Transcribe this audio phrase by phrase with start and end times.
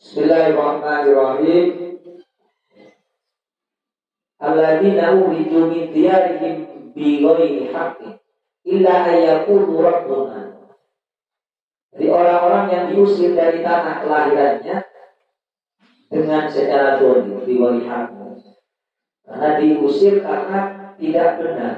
[0.00, 2.00] Bismillahirrahmanirrahim.
[4.40, 6.56] Alladzina uriju min diyarihim
[6.96, 8.16] bi ghairi haqqin
[8.64, 10.56] illa ayyakulu rabbuna.
[11.92, 14.88] Jadi orang-orang yang diusir dari tanah kelahirannya
[16.08, 18.40] dengan secara dolim, di haqqin.
[19.28, 20.60] Karena diusir karena
[20.96, 21.76] tidak benar.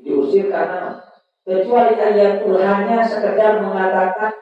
[0.00, 0.96] Diusir karena
[1.44, 4.41] kecuali ayat hanya sekedar mengatakan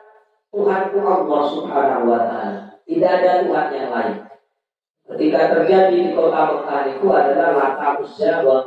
[0.50, 2.60] Tuhanku Allah Subhanahu wa taala.
[2.82, 4.16] Tidak ada Tuhan yang lain.
[5.06, 8.66] Ketika terjadi di kota Mekah itu adalah lata usia wa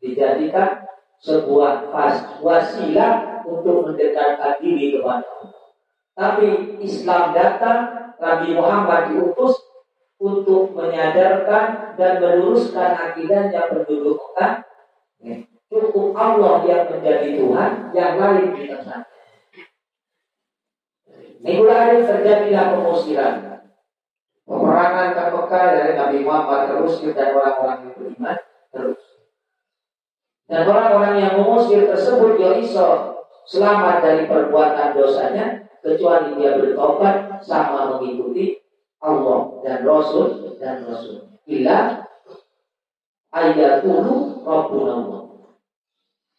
[0.00, 0.84] dijadikan
[1.20, 1.88] sebuah
[2.44, 5.52] wasilah untuk mendekatkan diri kepada Allah.
[6.16, 6.46] Tapi
[6.80, 7.80] Islam datang,
[8.20, 9.60] Nabi Muhammad diutus
[10.16, 14.64] untuk menyadarkan dan meluruskan akidahnya penduduk Mekah.
[15.66, 19.15] Cukup Allah yang menjadi Tuhan, yang lain kita saja.
[21.46, 23.34] Lalu terjadilah pengusiran.
[24.46, 25.22] Peperangan ke
[25.54, 28.36] dari Nabi Muhammad terus dan orang-orang yang beriman
[28.74, 29.02] terus.
[30.46, 37.98] Dan orang-orang yang mengusir tersebut ya iso selamat dari perbuatan dosanya kecuali dia bertobat sama
[37.98, 38.58] mengikuti
[39.02, 41.30] Allah dan Rasul dan Rasul.
[41.46, 42.06] Ila
[43.34, 45.22] ayatulu Rabbuna Allah.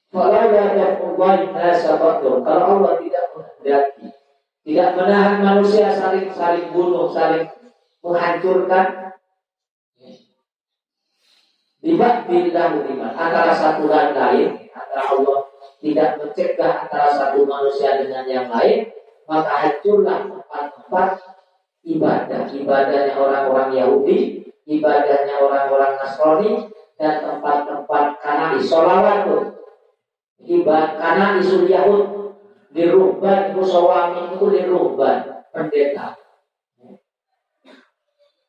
[0.07, 0.31] Kalau
[2.63, 4.16] Allah tidak menghendaki
[4.67, 7.47] tidak menahan manusia saling saling bunuh, saling
[8.03, 9.15] menghancurkan.
[11.79, 15.39] Tiba bila iman antara satu dan lain, antara Allah
[15.79, 18.91] tidak mencegah antara satu manusia dengan yang lain,
[19.23, 21.09] maka hancurlah tempat-tempat
[21.87, 22.41] ibadah.
[22.51, 26.51] Ibadahnya orang-orang Yahudi, ibadahnya orang-orang Nasrani,
[26.99, 29.31] dan tempat-tempat kanani, solawat
[30.43, 31.39] ibadah kanani
[31.71, 32.26] Yahud,
[32.77, 36.13] dirubah musawami itu dirubah pendeta.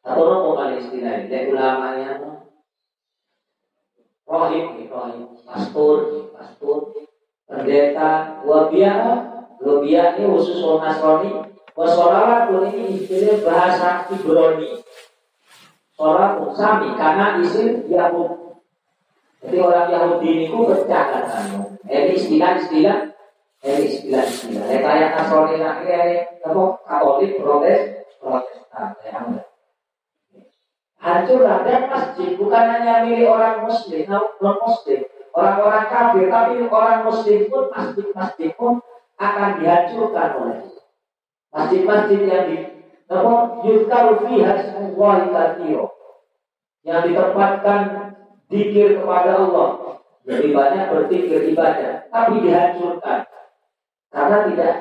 [0.04, 2.20] Atau nopo Palestina ini ulamanya
[4.28, 5.24] rohim rohim.
[5.48, 5.96] Pastor
[6.36, 6.92] pastor
[7.48, 9.24] pendeta wabia
[9.64, 11.30] wabia ini khusus orang Nasrani.
[11.78, 14.82] Wasolawat ini istilah bahasa Ibrani.
[15.94, 18.48] Sholat sami karena isim Yahudi
[19.38, 21.30] jadi orang Yahudi ini bercakap
[21.86, 23.17] ini istilah-istilah
[23.58, 24.64] dari istilah-istilah.
[24.70, 26.00] Ya kayak Nasrani lagi ya,
[26.42, 27.82] kamu Katolik, Protes,
[28.18, 29.20] Protestan, ya
[30.98, 32.34] Hancurlah dan masjid.
[32.34, 38.82] Bukan hanya milik orang Muslim, non Muslim, orang-orang kafir, tapi orang Muslim pun masjid-masjid pun
[39.18, 40.58] akan dihancurkan oleh
[41.54, 42.58] masjid-masjid yang di
[43.08, 45.96] namun yudkaru fiha semuanya kathiro
[46.84, 47.80] yang ditempatkan
[48.52, 49.68] dikir kepada Allah.
[50.28, 53.24] Lebih banyak berpikir ibadah tapi dihancurkan
[54.08, 54.74] karena tidak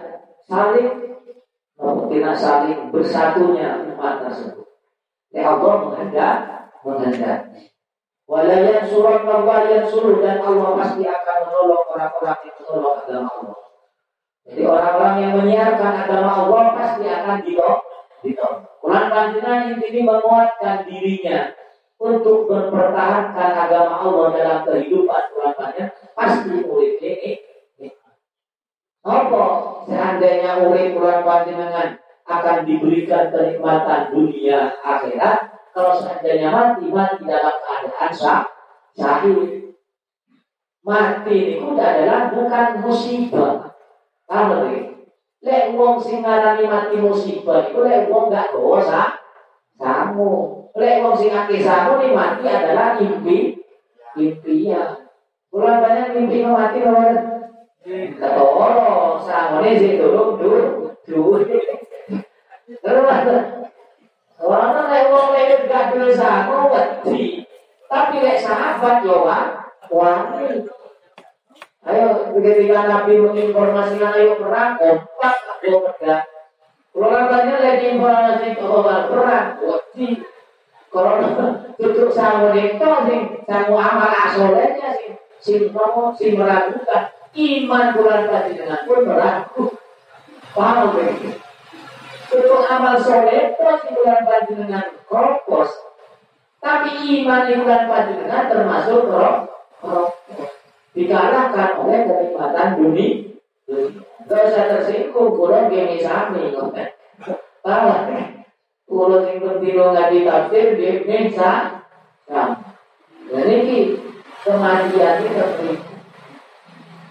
[0.48, 0.90] saling
[2.10, 4.66] tidak saling bersatunya umat tersebut.
[5.30, 6.38] Ya Allah menghendak,
[6.82, 7.40] menghendak.
[8.28, 13.60] Walayan surat Allah yang suruh dan Allah pasti akan menolong orang-orang yang menolong agama Allah.
[14.48, 17.84] Jadi orang-orang yang menyiarkan agama Allah pasti akan ditolong.
[18.24, 18.60] ditolong.
[18.84, 21.56] Quran panjenengan ini menguatkan dirinya
[21.98, 27.47] untuk mempertahankan agama Allah dalam kehidupan Quran pasti murid ini
[29.08, 29.44] apa
[29.88, 31.96] seandainya urip bulan panjenengan
[32.28, 38.44] akan diberikan kenikmatan dunia akhirat kalau seandainya mati mati dalam keadaan sah
[38.92, 39.72] sahih?
[40.84, 43.72] Mati itu adalah bukan musibah.
[44.28, 44.68] Kalau
[45.40, 49.16] lek wong sing ngarani mati musibah itu lek wong gak dosa
[49.80, 50.68] samu.
[50.76, 53.56] Lek wong sing akeh samu mati adalah impi
[54.20, 55.08] impian.
[55.48, 57.37] Bulan banyak mimpi mati loh
[57.88, 61.40] Ketoro, sangone sing durung dur, dur.
[62.68, 63.08] Terus
[64.44, 67.48] orang nek wong lek gak duwe sangu wedi.
[67.88, 69.24] Tapi lek sahabat yo
[69.88, 70.68] wani.
[71.88, 76.28] Ayo ketika Nabi menginformasikan ayo perang, kompak ayo pedang.
[76.92, 80.28] Kalau katanya lagi informasi bahwa perang, wedi.
[80.92, 81.24] Kalau
[81.80, 85.72] tutup sangu itu sing sangu amal asolnya sing sing
[86.20, 89.64] sing meragukan iman bulan dengan pun berlaku.
[90.58, 91.38] Paham begitu?
[92.28, 95.70] Untuk amal soleh terus di bulan dengan kropos.
[96.58, 100.18] Tapi iman di bulan dengan termasuk kropos.
[100.98, 103.38] Dikalahkan oleh kenikmatan dunia.
[104.28, 106.52] Gak usah tersinggung, kurang gini sami.
[106.52, 107.88] Tahu
[108.88, 111.84] Kulo sing pentilo nggak ditafsir, dia bisa.
[112.32, 112.56] Nah,
[113.28, 114.00] jadi
[114.48, 115.87] kematian ini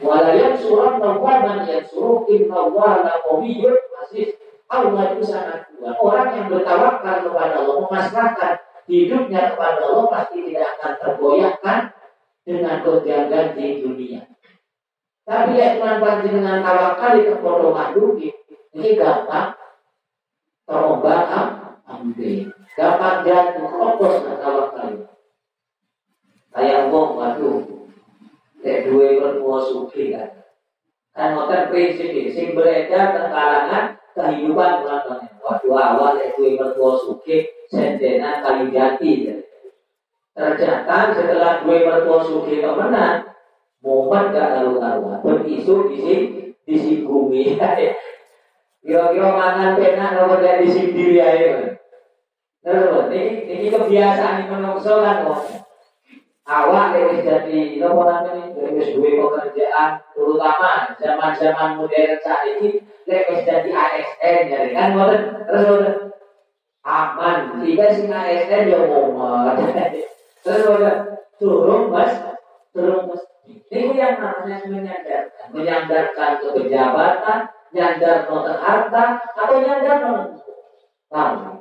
[0.06, 0.30] Wala
[1.18, 3.74] wa man yansuruh inna Allah la qawiyyun
[4.06, 4.38] aziz.
[4.66, 5.94] Allah itu sangat kuat.
[5.98, 8.54] Orang yang bertawakal kepada Allah, memasrahkan
[8.86, 11.78] hidupnya kepada Allah pasti tidak akan tergoyahkan
[12.46, 14.22] dengan gonjang di dunia.
[15.26, 18.34] Tapi ya Tuhan dengan tawakal itu bodoh duit
[18.70, 19.58] ini gampang
[20.62, 21.26] terombak
[21.82, 22.54] ambil.
[22.78, 24.90] Gampang jatuh kopos nah tawakal.
[26.54, 27.65] Kayak wong waduh,
[28.66, 30.42] kayak dua berbuah suki kan.
[31.14, 35.32] Kan ngoten prinsip ini, sing beredar tentang kalangan kehidupan belakangnya.
[35.38, 39.30] Waktu awal itu mertua suki, sentenan kali jati.
[39.30, 39.36] Ya.
[40.36, 43.32] Ternyata setelah gue mertua suki kemenang,
[43.80, 45.22] momen gak lalu-laluan.
[45.22, 47.56] Berisu di sini, di sini bumi.
[48.86, 51.30] Kira-kira mangan penak nomor dari sini ya.
[52.66, 55.22] Terus, ini, ini kebiasaan menungso kan
[56.46, 58.54] awak lewis jadi nopo namanya?
[58.54, 65.42] Lewis dua pekerjaan terutama zaman zaman modern saat ini lewis jadi ASN jadi kan modern
[65.44, 66.14] terus
[66.86, 67.58] aman.
[67.60, 69.50] Tiga sih ASN ya mau
[70.46, 70.64] terus
[71.42, 72.14] turun mas.
[72.70, 73.22] Turun mas.
[73.46, 75.50] Ini yang namanya menyandarkan.
[75.50, 79.04] Menyandarkan ke pejabat nyandar noter harta
[79.36, 80.32] atau nyandar noter
[81.12, 81.60] tahu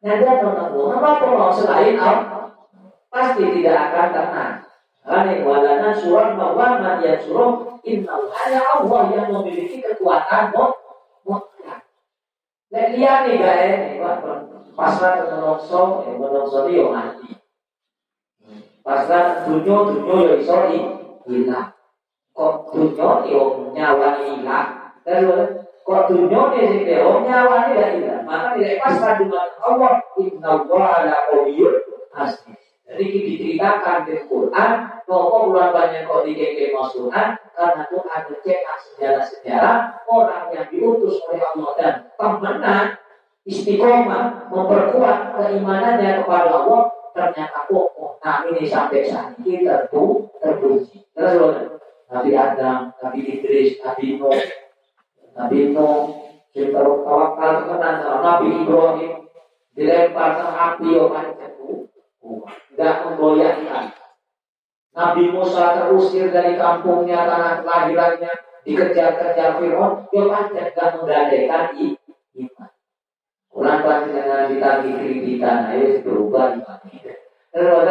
[0.00, 2.39] nyandar noter apa selain apa
[3.10, 4.54] pasti tidak akan tenang.
[5.00, 7.66] Ini walana surah bahwa yang suruh
[8.30, 10.54] hanya Allah yang memiliki kekuatan
[11.26, 11.80] mutlak.
[12.70, 13.98] Nek lihat nih guys,
[14.78, 17.30] pasrah menungso, yang menungso itu mati.
[18.86, 20.56] Pasrah dunia dunia yang iso
[21.26, 21.70] hilang.
[22.36, 24.68] Kok dunia yo nyawa hilang.
[25.02, 28.22] Terus kok dunia ini sih nyawa ini hilang.
[28.28, 29.94] Maka tidak pasrah dengan Allah.
[30.20, 31.74] Inna Allah ala qawiyyun
[32.14, 32.54] asli.
[32.90, 34.70] Jadi diceritakan di Quran,
[35.06, 39.78] bahwa bulan banyak kau dikeke masukan, karena itu ada cetak sejarah-sejarah
[40.10, 42.84] orang yang diutus oleh Allah dan temenan
[43.46, 46.82] istiqomah memperkuat keimanannya kepada Allah
[47.14, 48.18] ternyata kokoh.
[48.22, 51.06] Nah ini sampai saat ini terbu terpuji.
[51.14, 51.78] Terus
[52.10, 54.42] Nabi Adam, Nabi Idris, Nabi Nuh,
[55.38, 56.10] Nabi Nuh,
[56.50, 59.12] kita tawakal kemenangan Nabi Ibrahim
[59.78, 60.90] dilempar ke api,
[62.70, 63.94] tidak memboyangkan.
[64.90, 68.32] Nabi Musa terusir dari kampungnya, tanah kelahirannya,
[68.66, 72.70] dikejar-kejar Fir'aun, dia pancet gak menggadaikan iman.
[73.50, 77.14] Kurang pasti dengan ditagi kreditan, ayo berubah iman kita.
[77.54, 77.86] Terus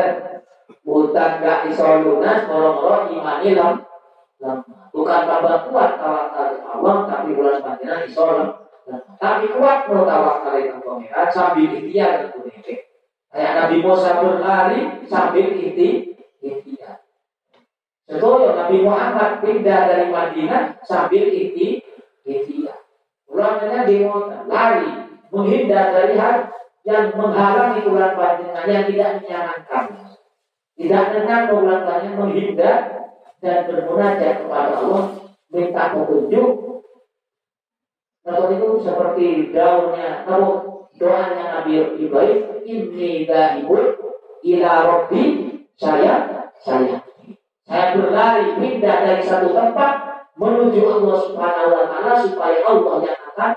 [0.84, 3.76] bukan gak iso lunas, moro-moro iman ilam.
[4.92, 8.28] Bukan tambah kuat tawakal Allah, tapi bulan panjang iso
[9.20, 12.40] Tapi kuat mau tawakal itu pengirat sambil ikhtiar itu
[13.30, 16.98] Kayak Nabi Musa berlari sambil inti intian.
[18.10, 21.86] Setelah Nabi Muhammad pindah dari Madinah sambil inti
[22.26, 22.80] intian.
[23.30, 24.02] Ulangnya di
[24.50, 24.90] lari
[25.30, 26.50] menghindar dari hal
[26.90, 29.86] yang menghalangi bulan panjenengan yang tidak menyenangkan.
[30.74, 31.04] Tidak
[31.54, 32.78] bulan panjenengan menghindar
[33.46, 35.04] dan bermunajat kepada Allah
[35.54, 36.50] minta petunjuk.
[38.26, 43.96] Namun itu seperti daunnya, namun doanya Nabi Ibrahim ini dahibun
[44.44, 45.24] ila robbi
[45.80, 46.28] saya
[46.60, 47.00] saya
[47.64, 53.52] saya berlari pindah dari satu tempat menuju Allah Subhanahu wa taala supaya Allah yang akan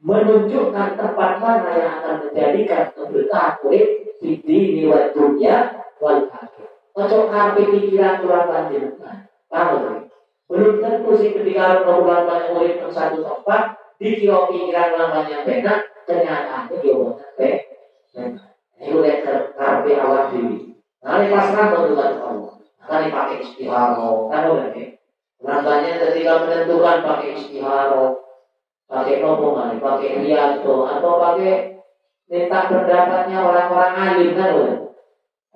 [0.00, 6.68] menunjukkan tempat mana yang akan menjadikan keberkahan kulit di dini wa dunia wal akhir.
[6.96, 9.30] Ojo kabeh pikiran kurang panjenengan.
[9.46, 10.10] Paham
[10.50, 15.78] Belum tentu sih ketika orang banyak murid satu tempat, dikira pikiran lamanya benar,
[16.10, 17.50] kenyataannya dia boten pe.
[18.80, 19.16] Ini udah
[19.54, 20.74] karpe awak dewi.
[21.00, 22.52] Ini pasrah dengan Allah.
[22.90, 24.26] Ini pakai istiharo.
[24.26, 24.86] Kan udah ya.
[25.40, 28.04] Rasanya ketika menentukan pakai istiharo,
[28.84, 31.80] pakai nopo pakai riato, atau pakai
[32.28, 34.78] minta pendapatnya orang-orang alim kan udah.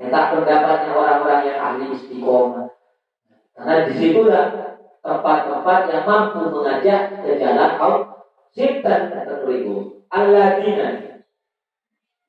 [0.00, 2.66] Minta pendapatnya orang-orang yang ahli istiqomah.
[3.54, 4.46] Karena di situlah
[5.04, 8.02] tempat-tempat yang mampu mengajak ke jalan Allah.
[8.54, 10.88] Simpan terlibat alladzina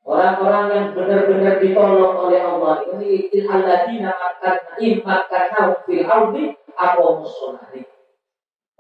[0.01, 7.85] orang-orang yang benar-benar ditolong oleh Allah ini alladzina makan in makan fil ardi aqamus sholati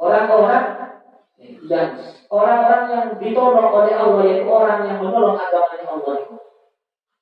[0.01, 0.65] orang-orang
[1.69, 1.93] yang
[2.33, 6.35] orang-orang yang ditolong oleh Allah yaitu orang yang menolong agamanya Allah itu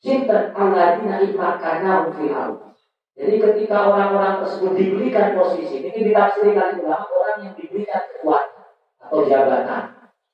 [0.03, 0.51] Sinten?
[0.51, 2.67] Alladzina in makan fil ardi.
[3.13, 8.65] Jadi ketika orang-orang tersebut diberikan posisi ini ditafsirkan ulama orang yang diberikan kekuatan
[8.99, 9.83] atau jabatan.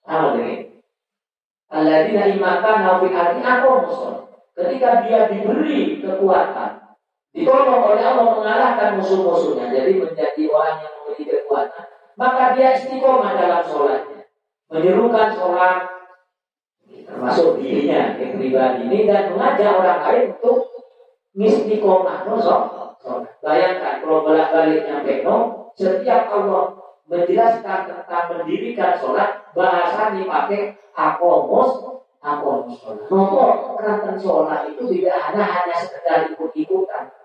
[0.08, 0.69] Apa ini
[1.70, 4.16] Alladzina hafid hati aku musuh.
[4.58, 6.72] Ketika dia diberi kekuatan,
[7.32, 11.86] ditolong oleh Allah mengalahkan musuh-musuhnya, jadi menjadi orang yang memiliki kekuatan,
[12.20, 14.28] maka dia istiqomah dalam sholatnya.
[14.68, 15.78] Menyerukan sholat,
[17.08, 20.60] termasuk dirinya yang pribadi ini dan mengajak orang lain untuk
[21.38, 22.36] istiqomah no
[23.40, 25.24] Bayangkan kalau bolak balik nyampe
[25.80, 26.76] setiap Allah
[27.08, 32.80] menjelaskan tentang mendirikan sholat bahasa dipakai akomos akomos.
[33.08, 37.16] Nopo keratan sholat itu tidak hanya hanya sekedar ikut-ikutan,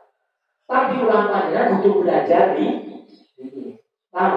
[0.71, 2.67] tapi ulang panjang butuh belajar di.
[4.15, 4.37] Tahu?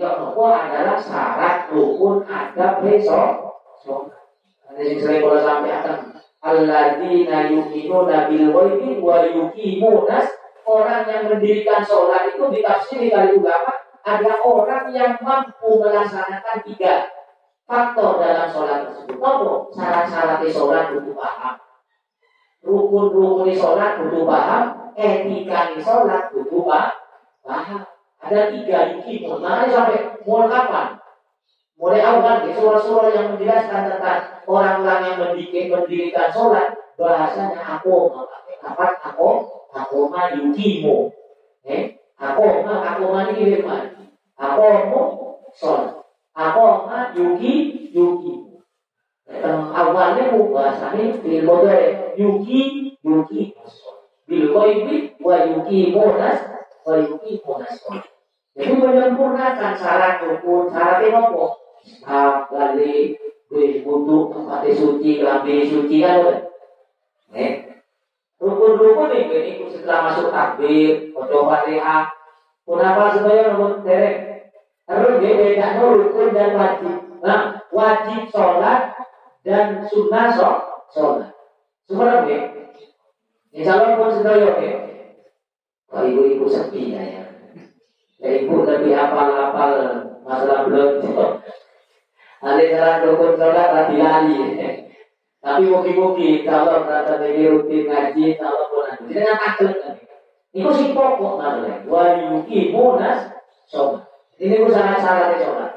[0.00, 3.52] Ya nopo adalah syarat rukun ada besok.
[4.70, 5.98] Ada yang sering sampai akan
[6.40, 10.24] alladzina yuqinuna bil ghaibi wa yuqimuna
[10.64, 17.19] orang yang mendirikan sholat itu ditafsir kali ulama ada orang yang mampu melaksanakan tiga
[17.70, 19.22] faktor dalam sholat tersebut.
[19.22, 19.54] Apa?
[19.70, 21.54] Syarat-syarat sholat butuh paham.
[22.66, 24.62] Rukun-rukun sholat butuh paham.
[24.98, 27.86] Etika sholat butuh paham.
[28.20, 29.22] Ada tiga yuki.
[29.22, 30.88] Mana sampai mulai kapan?
[31.80, 35.16] Mulai awal di surah-surah yang menjelaskan tentang orang-orang yang
[35.72, 38.12] mendirikan sholat bahasanya aku
[38.60, 41.08] apa aku aku mah yukimu
[41.64, 43.64] eh aku mah aku mah ini
[44.36, 45.99] aku mau sholat
[46.40, 47.52] aku mah yuki
[47.92, 48.32] yuki
[49.76, 51.80] awalnya bahasanya bil modal
[52.16, 52.60] yuki
[53.04, 53.52] yuki
[54.24, 56.38] bil koibi wa yuki monas
[56.88, 57.76] wa yuki monas
[58.50, 60.68] jadi menyempurnakan syarat rukun.
[60.74, 62.76] Syaratnya apa?
[63.50, 66.38] Wih, untuk tempat suci, kelambi suci kan udah.
[67.34, 67.82] Nih,
[68.38, 72.06] rukun-rukun nih, ini setelah masuk takbir, foto fatihah,
[72.62, 74.29] kenapa sebenarnya nomor derek?
[74.90, 76.98] Terus dia beda rukun dan wajib.
[77.22, 78.90] Nah, wajib sholat
[79.46, 80.34] dan sunnah
[80.90, 81.30] sholat.
[81.86, 82.50] Semua ya.
[83.54, 84.72] Ini calon pun sedoyo ya.
[85.86, 87.22] Kalau ibu-ibu sepi ya.
[88.18, 89.72] Ya ibu lebih hafal-hafal
[90.26, 91.06] masalah belum
[92.42, 94.38] Nanti cara dukun sholat lagi lali.
[95.38, 99.72] Tapi mungkin-mungkin kalau rasa dari rutin ngaji, kalau pun nanti dengan takut.
[100.50, 101.86] Itu si pokok namanya.
[101.86, 102.42] Wali
[102.74, 103.38] munas
[103.70, 104.09] sholat.
[104.40, 105.72] Ini pun sangat-sangat sholat.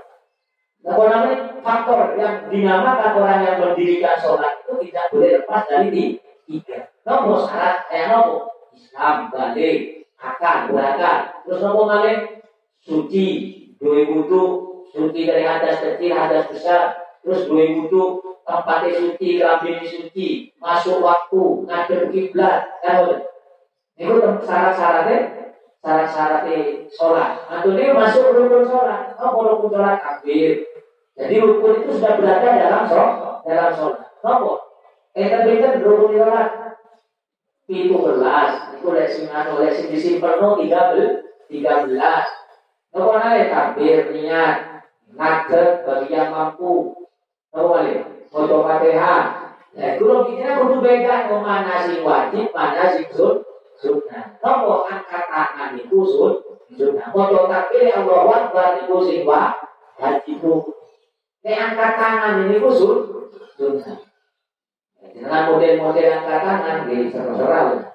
[0.83, 5.87] Nah, kalau namanya faktor yang dinamakan orang yang mendirikan sholat itu tidak boleh lepas dari
[5.91, 6.03] di
[6.47, 6.87] tiga.
[7.03, 11.19] Nomor syarat kayak nomor Islam, balik, akan, berangkat.
[11.43, 12.19] Terus nomor balik
[12.79, 13.27] suci,
[13.83, 14.47] dua butuh,
[14.95, 21.67] suci dari hadas kecil, hadas besar, terus dua wudhu, tempatnya suci, kambing suci, masuk waktu,
[21.67, 23.23] ngadep kiblat, kan
[23.93, 25.42] Itu syarat-syaratnya,
[25.83, 27.43] syarat-syaratnya sholat.
[27.51, 30.63] Atau ini masuk rukun sholat, oh rukun sholat kafir.
[31.19, 33.99] Jadi rukun itu sudah berada dalam sholat, dalam sholat.
[34.23, 34.51] Nopo?
[35.11, 36.49] Enten benten rukun sholat.
[37.67, 42.25] Itu belas, itu lesin anu lesin disimpan no tiga belas, tiga belas.
[42.95, 46.95] Nopo nale takbir niat, ngadeg bagi yang mampu.
[47.51, 48.01] Tahu kali?
[48.31, 49.43] Foto fatihah.
[49.73, 53.41] Ya, kalau kita kudu beda mana sih wajib, mana sih sun,
[53.83, 54.39] sunnah.
[54.39, 56.33] Nopo tangan itu sun,
[56.71, 57.11] sunnah.
[57.11, 60.55] Foto takbir Allah Akbar itu sing wajib itu.
[61.43, 63.27] Ini angkat tangan ini sun,
[63.59, 63.99] sunnah.
[65.03, 67.91] Dengan model-model angkat tangan, jadi serah-serah.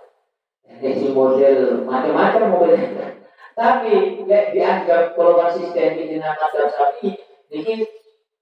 [0.68, 1.56] Ini model
[1.88, 3.16] macam-macam modelnya.
[3.58, 7.10] Tapi ya, dianggap kalau konsisten di nama sapi,
[7.50, 7.82] ini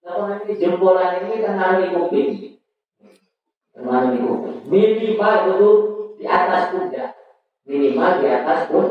[0.04, 2.60] apa nanti jempolan ini kan harus kuping.
[3.80, 4.56] Harus kuping.
[4.68, 5.70] Minimal itu
[6.20, 7.15] di atas kuda.
[7.66, 8.86] Minimal di atas pun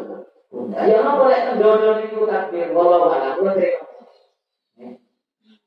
[0.51, 0.79] kuda.
[0.83, 2.75] Ya nggak boleh tendodon itu takbir.
[2.75, 3.87] Walau alam lu terima.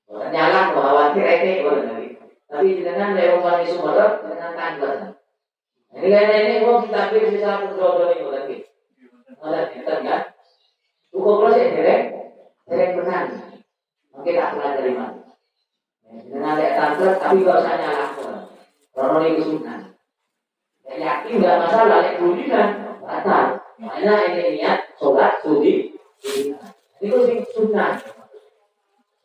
[0.09, 2.07] Nyala mau khawatir itu boleh nanti.
[2.49, 4.95] Tapi dengan lewat Sumatera dengan tanggal.
[5.89, 8.57] Ini kayaknya ini gua kita pilih bisa tendodon itu nanti.
[9.41, 10.23] Ada kita kan?
[11.09, 12.03] Hukum kalau saya derek,
[12.69, 13.25] derek benar.
[14.13, 15.19] Mungkin tak pernah dari mana.
[16.09, 18.37] Dengan ada tante, tapi gak usah nyalakan.
[18.93, 19.81] Kalau itu sunnah.
[20.89, 22.88] Ya, yakin gak masalah, lek kan batal.
[23.79, 25.95] Makanya ini niat sholat sudi.
[26.99, 28.03] Itu sih sunnah.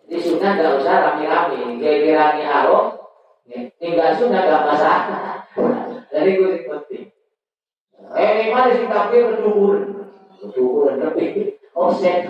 [0.06, 1.82] Jadi sunnah gak usah rame-rame.
[1.82, 3.02] Kira-kira ini haram,
[3.82, 5.46] tinggal sunnah gak masalah.
[6.14, 7.06] Jadi itu penting.
[8.14, 9.76] Eh, ini mana sih tapi berdukur.
[10.38, 12.30] Berdukur, tapi offset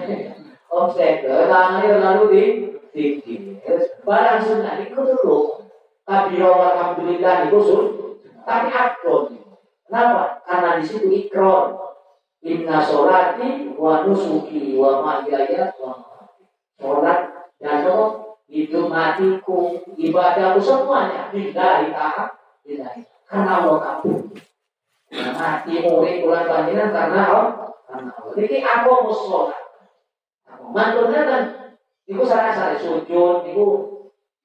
[0.71, 2.43] offset tangannya lalu di
[2.95, 3.59] tinggi
[4.07, 5.67] barang sunnah itu dulu
[6.07, 7.85] kabiro alhamdulillah itu sun
[8.47, 9.39] tapi akron
[9.87, 11.82] kenapa karena di situ ikron
[12.43, 15.95] inna solati wa nusuki wa mahyaya wa
[16.77, 17.19] sholat
[17.63, 17.87] dan
[18.51, 22.27] itu matiku ibadahku semuanya tidak ta'ala
[22.67, 22.91] tidak
[23.25, 24.19] karena Allah kabur
[25.09, 27.63] mati murid bulan panjiran karena Allah
[28.33, 29.61] jadi aku mau sholat.
[30.73, 31.43] Manturnya kan,
[32.09, 33.65] itu salah saya sujud, itu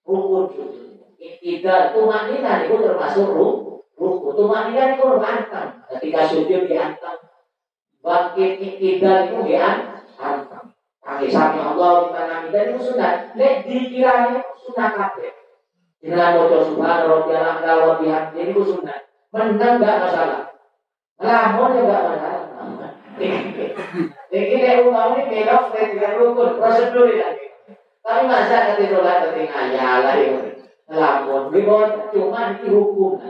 [0.04, 0.84] rukun sujud.
[1.18, 3.82] Ida tumanina itu termasuk ruh.
[3.98, 5.82] Ruku tumanina itu antang.
[5.90, 7.18] Ketika sujud diantang.
[8.08, 10.72] Bangkit ida itu diantang.
[11.04, 13.36] Kami sami Allah di mana kita itu sunnah.
[13.36, 15.32] Lek dikiranya sunnah kabeh.
[16.00, 18.96] Dengan mojo subhanallah biarlah Allah bihamdi itu sunnah.
[19.28, 20.56] Menang gak masalah.
[21.20, 22.44] Lamun ya gak masalah.
[24.32, 27.46] Jadi nek umum ini belok dari rukun prosedur lagi.
[28.00, 30.48] Tapi masa ketika sholat ketika ayalah ya
[30.88, 33.20] ngelamun ribut cuma di hukum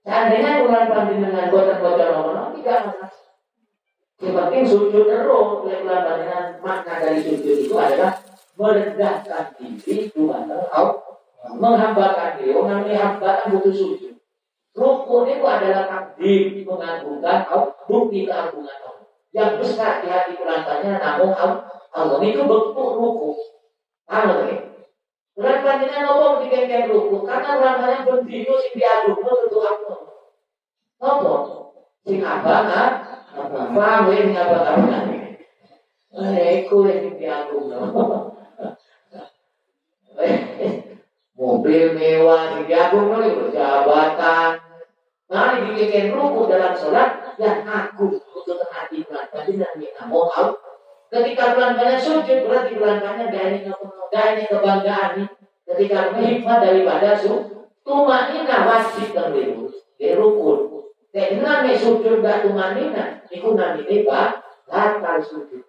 [0.00, 3.27] seandainya bulan panjenengan boten boten nomor tidak masalah
[4.18, 8.18] yang penting sujud terus oleh panjenengan makna dari sujud itu adalah
[8.58, 10.98] merendahkan diri Tuhan Allah
[11.54, 14.18] menghambakan diri orang ini hamba butuh sujud
[14.74, 21.30] rukun itu adalah takdir mengagungkan Allah bukti keagungan Allah yang besar di hati bulan namun
[21.94, 23.38] Allah itu bentuk rukun
[24.08, 24.56] Paham ya?
[25.36, 29.94] Bulan panjenengan nopo dikengken ruku karena ramanya bendino sing diadukno tentu aku.
[30.98, 31.34] Nopo?
[32.08, 32.66] Sing abang
[33.38, 33.70] ah?
[33.70, 35.06] Paham ya sing abang abang.
[36.18, 37.78] Eh, iku sing diadukno.
[41.38, 44.58] Mobil mewah diadukno itu jabatan.
[45.28, 50.24] Nah, dikengken ruku dalam sholat yang aku untuk hati panjenengan ya mau
[51.08, 53.68] Ketika bulan banyak sujud berarti ini
[54.12, 55.28] gak ini kebanggaan nih.
[55.68, 57.44] Ketika hikmah daripada su
[57.84, 59.72] tumanina wajib terlibat.
[59.96, 60.84] Dia rukun.
[61.08, 63.17] Dengan me sujud gak tumanina,
[63.56, 65.64] nanti ba batal sujud.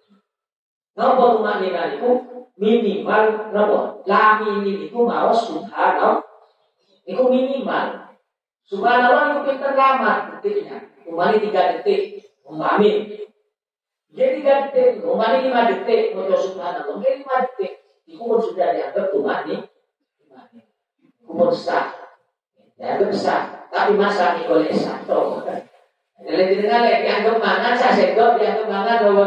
[0.96, 2.10] Napa tumanina itu
[2.56, 3.80] minimal napa?
[4.04, 6.24] La minim itu mau subhanallah.
[7.04, 8.16] Itu minimal.
[8.64, 10.78] Subhanallah itu pinter lama detiknya.
[11.08, 12.28] Umani tiga detik.
[12.46, 13.20] Umami
[14.10, 17.78] jadi tiga detik, umani lima detik, mau subhanallah, mungkin lima detik,
[18.10, 19.60] itu pun sudah dianggap tuhan nih,
[21.22, 21.94] pun sah,
[22.74, 23.14] dianggap
[23.70, 25.38] tapi masa ini boleh sah, toh.
[26.20, 29.24] Jadi dengan lagi dianggap mangan sah sendok, dianggap mangan bahwa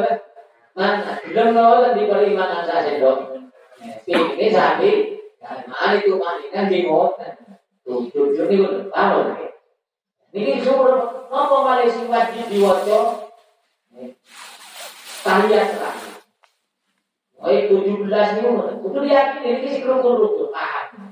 [0.77, 3.33] mana, belum nol diberi mangan sah sendok.
[4.05, 7.17] Ini sapi, mana itu kan bingung,
[7.83, 9.19] tuh tujuh ini udah tahu.
[10.33, 13.05] Ini suruh, apa Malaysia wajib diwajib
[15.23, 16.13] tahiyat terakhir.
[17.43, 21.11] Oh, 17 ini itu diyakini ini si rukun-rukun paham.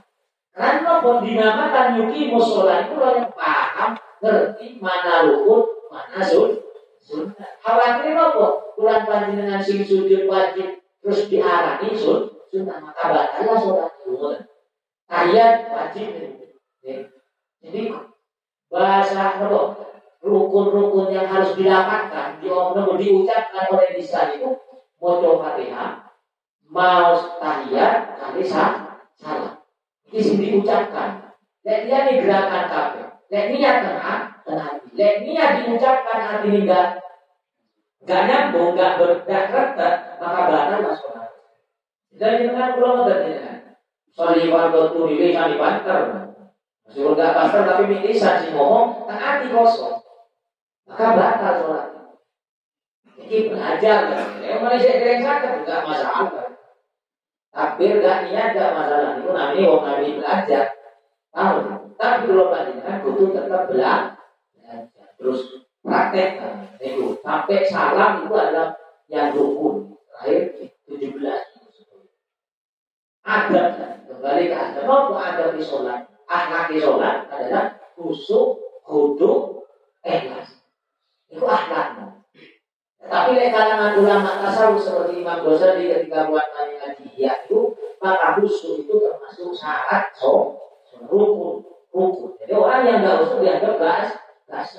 [0.56, 3.61] Karena pun dinamakan yuki musola itu yang paham,
[4.22, 6.62] ngerti mana rukun, mana sun,
[7.02, 7.58] sunnah.
[7.60, 8.48] Khawatir apa?
[8.78, 14.38] Bulan panjenengan sing sujud wajib terus diarani sun, sunnah maka batallah sholat dulu.
[15.10, 16.08] Tahiyat wajib.
[17.62, 17.82] Jadi
[18.70, 19.92] bahasa apa?
[20.22, 24.54] rukun-rukun yang harus didapatkan diomong diucapkan oleh lisan itu
[25.02, 26.14] mojo fatihah
[26.70, 29.58] mau tahiyat kali salam
[30.14, 31.34] ini sini diucapkan
[31.66, 37.00] lek dia nih gerakan kafe lek niat tengah tengah lek niat diucapkan hati ini enggak
[38.04, 39.68] enggak nyambung enggak berdekat
[40.20, 41.16] maka batal masuk
[42.12, 43.56] jadi dengan pulau dan dengan
[44.12, 46.28] Soli warga ini kali banter
[46.84, 50.02] Meskipun enggak banter tapi mitisan sih ngomong, tak hati kosong
[50.92, 51.88] maka batal sholat.
[53.16, 54.28] Jadi belajar kan.
[54.44, 56.28] Yang Malaysia kering sakit enggak masalah.
[57.52, 59.20] Takbir gak niat gak masalah.
[59.20, 60.66] Itu namanya orang nabi belajar.
[61.32, 61.58] Tahu?
[62.02, 64.18] Tapi kalau kan butuh tetap belajar.
[65.22, 66.56] Terus praktek kan.
[66.82, 68.74] Itu sampai salam itu adalah
[69.06, 69.94] yang rukun.
[70.10, 71.22] Terakhir 17.
[73.22, 73.64] Ada
[74.10, 74.80] kembali ke ada.
[74.82, 76.10] Apa ada di sholat?
[76.26, 79.62] Akhlak di sholat adalah khusyuk, khudu,
[80.02, 80.58] ikhlas.
[81.30, 82.26] Itu akhlaknya.
[82.98, 88.90] Tapi lek kalangan ulama tasawuf seperti Imam Ghazali ketika buat ngaji ya itu maka khusyuk
[88.90, 90.58] itu termasuk syarat so,
[91.06, 91.62] rukun
[91.92, 92.40] rukun.
[92.40, 94.08] Jadi orang yang nggak usul dianggap gas
[94.48, 94.70] gas.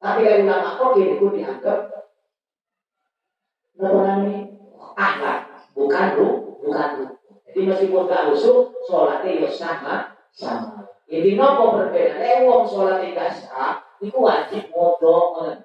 [0.00, 1.78] Tapi kalau ulama kok itu dianggap
[3.76, 4.48] namanya
[4.96, 5.38] akhlak
[5.76, 7.10] bukan ruh bukan ruh.
[7.46, 10.84] Jadi meskipun gak usul sholatnya ya sama sama.
[11.08, 12.20] Jadi nopo berbeda.
[12.20, 15.56] Eh wong sholatnya gak sah, itu wajib modal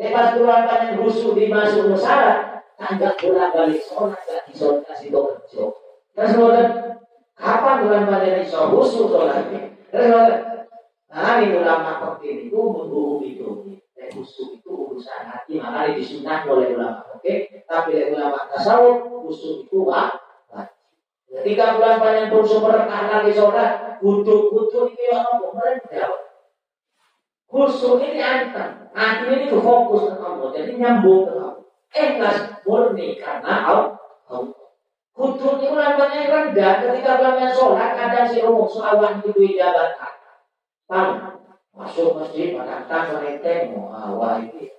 [0.00, 5.64] pas bulan panen busuk dimasuk musyarat, tanggap bulan balik sholat gak disolat kasih kerja.
[6.16, 6.32] Terus
[7.36, 9.69] kapan bulan panen iso busuk sholatnya?
[11.10, 13.66] Nah ini ulama fakir itu membunuh itu.
[14.10, 17.06] Busuk itu urusan hati, makanya disunat oleh ulama.
[17.14, 20.10] Oke, tapi oleh ulama tasawuf busuk itu wah.
[21.30, 25.46] Ketika bulan panen busuk merekah lagi sholat, butuh-butuh ini apa?
[25.54, 26.20] Mereka
[27.50, 28.94] Khusyuk ini anteng.
[28.94, 30.48] Hati ini fokus ke Allah.
[30.54, 31.58] Jadi nyambung ke Allah.
[31.90, 34.54] Ikhlas murni karena Allah.
[35.10, 40.14] Hudud itu namanya rendah ketika kalian sholat kadang si umum sawan itu jabatan.
[40.86, 41.38] Paham?
[41.74, 44.70] Masuk masjid menantang merenteng mau awal itu.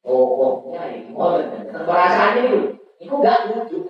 [0.00, 1.38] Pokoknya itu mau
[1.70, 2.60] perasaan itu.
[3.00, 3.88] Itu gak wujud.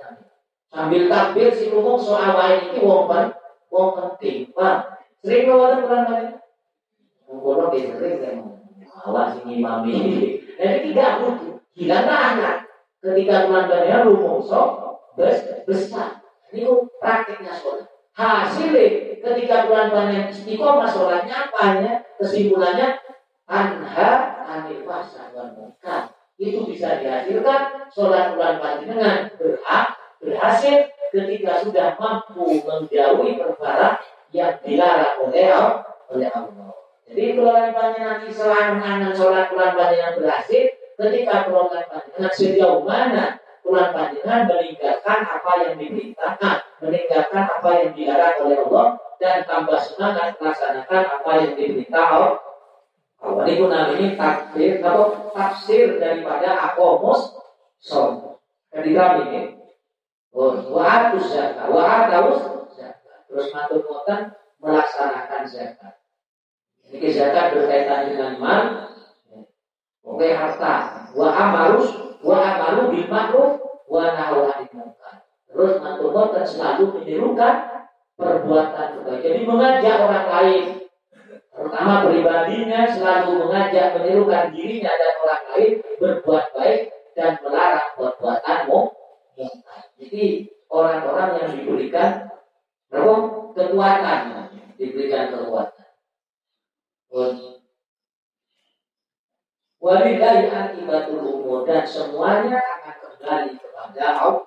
[0.71, 3.11] Sambil takbir si umum soal ini wong
[3.71, 4.51] wong penting.
[4.55, 6.39] Pak, sering kurang banyak.
[7.27, 8.37] Mengkono sering kan.
[9.01, 9.95] Awas ini mami.
[10.61, 11.57] Jadi tidak wujud.
[11.75, 12.57] Hilanglah anak.
[13.01, 14.05] Ketika bulan banyak
[15.17, 16.21] rumongso besar.
[16.51, 16.67] Ini
[16.99, 17.87] praktiknya sholat.
[18.11, 21.95] Hasilnya ketika bulan banyak istiqomah sholatnya apa ya?
[22.19, 22.99] Kesimpulannya
[23.47, 24.11] anha
[24.45, 24.83] anil
[25.55, 26.11] munkar.
[26.41, 29.87] Itu bisa dihasilkan sholat bulan panjenengan berhak
[30.21, 33.99] berhasil ketika sudah mampu menjauhi perkara
[34.31, 35.49] yang dilarang oleh
[36.11, 36.71] oleh Allah.
[37.11, 40.65] Jadi bulan panjenengan selama sholat bulan panjenengan berhasil
[40.99, 43.40] ketika bulan panjenengan sejauh mana
[43.71, 48.87] Tuhan panjenengan meninggalkan apa yang diperintahkan, meninggalkan apa yang dilarang oleh Allah,
[49.23, 52.35] dan tambah semangat melaksanakan apa yang diperintah Allah.
[53.23, 57.39] Allah itu namanya tafsir atau tafsir daripada akomos
[57.79, 58.43] som.
[58.75, 59.55] Ketika ini,
[60.35, 63.19] wa'atus zakat, wa'atus zakat.
[63.31, 63.87] Terus matur
[64.59, 65.95] melaksanakan zakat.
[66.91, 68.90] Ini zakat berkaitan dengan mal,
[70.11, 75.23] Oke harta, wa amarus wa amalu bil ma'ruf wa nahu anil munkar.
[75.47, 77.55] Terus dan selalu menyerukan
[78.19, 79.23] perbuatan kebaikan.
[79.23, 80.65] Jadi mengajak orang lain,
[81.55, 85.71] terutama pribadinya selalu mengajak menyerukan dirinya dan orang lain
[86.03, 86.81] berbuat baik
[87.15, 89.83] dan melarang perbuatan mungkar.
[89.95, 90.25] Jadi
[90.67, 92.11] orang-orang yang diberikan
[92.91, 93.15] apa?
[93.55, 94.21] kekuatan,
[94.75, 95.87] diberikan kekuatan.
[99.81, 104.45] Walillahi akibatul umur dan semuanya akan kembali kepada Allah.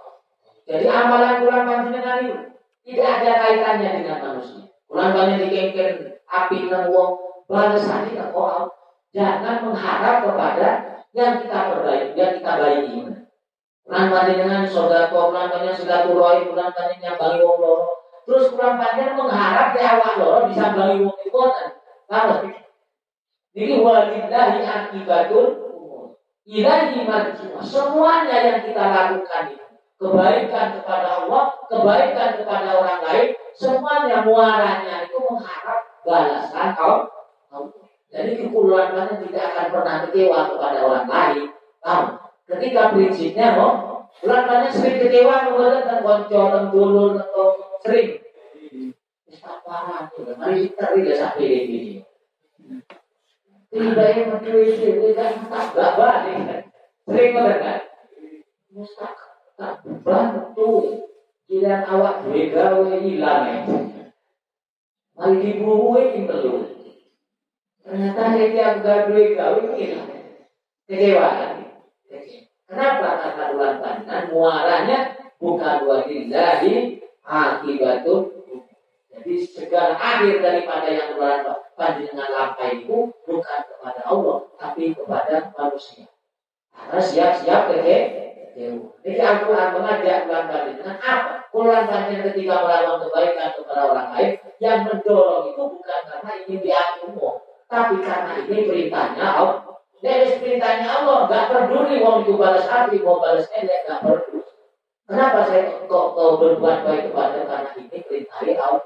[0.70, 2.38] Jadi amalan bulan panjenengan itu
[2.86, 4.70] tidak ada kaitannya dengan manusia.
[4.86, 7.18] Bulan panjenengan dikengken api dan wong
[7.50, 8.70] balasan itu Allah.
[9.10, 10.68] Jangan mengharap kepada
[11.18, 12.98] yang kita perbaiki, yang kita baiki.
[13.90, 17.90] Bulan panjenengan sodako, bulan panjenengan turoi, bulan panjenengan bagi wong loro.
[18.30, 21.42] Terus bulan panjenengan mengharap di awal loro bisa bagi wong itu.
[22.06, 22.38] Kalau
[23.54, 26.18] jadi walillahi akibatul umur.
[26.50, 27.62] Ilahi marji'ah.
[27.62, 29.66] Semuanya yang kita lakukan itu.
[30.02, 37.08] Kebaikan kepada Allah, kebaikan kepada orang lain, semuanya muaranya itu mengharap balasan Allah.
[38.14, 41.46] Jadi kepulauannya tidak akan pernah kecewa kepada orang lain.
[41.82, 42.06] Tahu?
[42.46, 47.48] Ketika prinsipnya mau, bulan sering kecewa kepada dan konco dan dulur atau
[47.82, 48.22] sering.
[49.34, 51.94] Tak parah tuh, mari kita tidak sampai di sini.
[53.74, 56.70] Tidak yang mencuci, tidak tak balik.
[57.10, 57.80] Sering kan?
[58.70, 59.18] Mustak
[59.58, 61.02] tak bantu.
[61.50, 63.60] Jiran awak gawe hilang ya.
[65.18, 66.70] Mari dibuhui perlu.
[67.82, 70.10] Ternyata dia gak duwe gawe hilang.
[70.86, 71.54] Kecewa kan?
[72.70, 73.10] Kenapa?
[73.22, 74.98] Karena bulan panjang muaranya
[75.44, 78.32] bukan wadillahi akibatun
[79.12, 86.06] jadi segala akhir daripada yang bulan panjenengan lampai itu bukan kepada Allah, tapi kepada manusia.
[86.74, 87.78] Karena siap-siap ke
[88.54, 91.50] Jadi Al-Quran mengajak bulan panjenengan apa?
[91.50, 94.32] Bulan panjenengan ketika melakukan kebaikan kepada orang lain,
[94.62, 97.42] yang mendorong itu bukan karena ingin diatur
[97.74, 99.60] tapi karena ini perintahnya Allah.
[100.04, 104.46] Dari perintahnya Allah, nggak peduli mau balas hati, mau balas elek, nggak peduli.
[105.10, 108.86] Kenapa saya kok, kok berbuat baik kepada karena ini perintahnya Allah.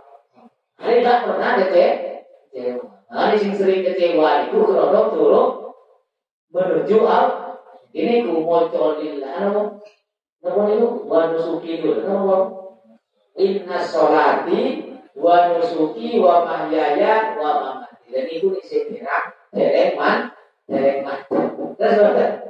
[0.79, 2.16] Saya nggak pernah kecewa
[2.47, 2.87] kecewa.
[3.11, 4.47] Nah, sing sering kecewa.
[4.47, 5.47] Itu kalau turun
[6.51, 7.25] menuju al.
[7.95, 9.81] Ini ku moco lillah namo
[10.43, 10.87] namo itu?
[11.07, 12.37] Wa nusuki dulu namo
[13.39, 18.05] inna sholati wa nusuki wa mahyaya wa mamati.
[18.11, 20.29] Dan itu isi kira derek man
[20.69, 21.25] derek man.
[21.77, 22.47] Terus berarti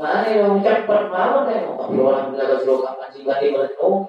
[0.00, 4.08] mana yang mau deh mau tapi orang bilang suruh kapan sih berarti berarti kalau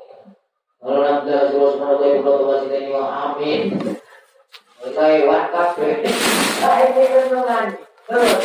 [0.88, 3.60] orang bilang suruh gue belum tahu sih ini amin
[4.90, 6.02] lewat kafe.
[6.02, 7.66] Ini renungan.
[8.10, 8.44] Terus,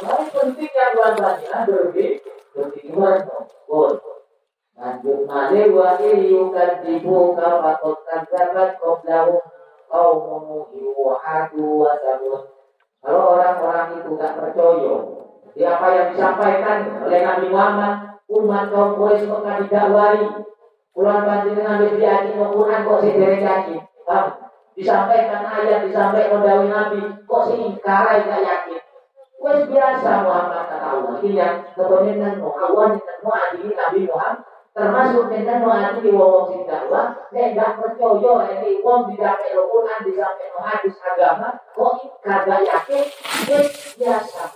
[0.00, 2.06] paling penting yang buat baca berbi
[2.56, 3.28] berpikiran
[3.68, 3.92] pun.
[4.76, 9.40] Lanjut male wa iyukan tibu kafakot kadzabat qoblahu
[9.88, 12.44] qaumuhu yuhadu wa sabun.
[13.00, 14.96] Kalau orang-orang itu tak percaya
[15.56, 17.94] di apa yang disampaikan oleh Nabi Muhammad,
[18.28, 20.44] umat kaum Quraisy maka didakwai.
[20.96, 23.80] Pulang panjenengan wis diaji Quran kok dereng yakin.
[24.08, 24.45] Paham?
[24.76, 28.80] Disampaikan ayat, disampaikan dawi Nabi, kok sih ingkar gak yakin.
[29.40, 31.14] Wes biasa Muhammad kata Allah.
[31.20, 34.44] Ini yang kebenaran mau awan dan mau adili Nabi Muhammad.
[34.76, 37.16] termasuk dengan doa di wong sing dakwah.
[37.32, 43.04] Nek gak percaya ini wong didapat Quran didapat hadis agama kok kagak yakin?
[43.48, 44.52] Wis biasa.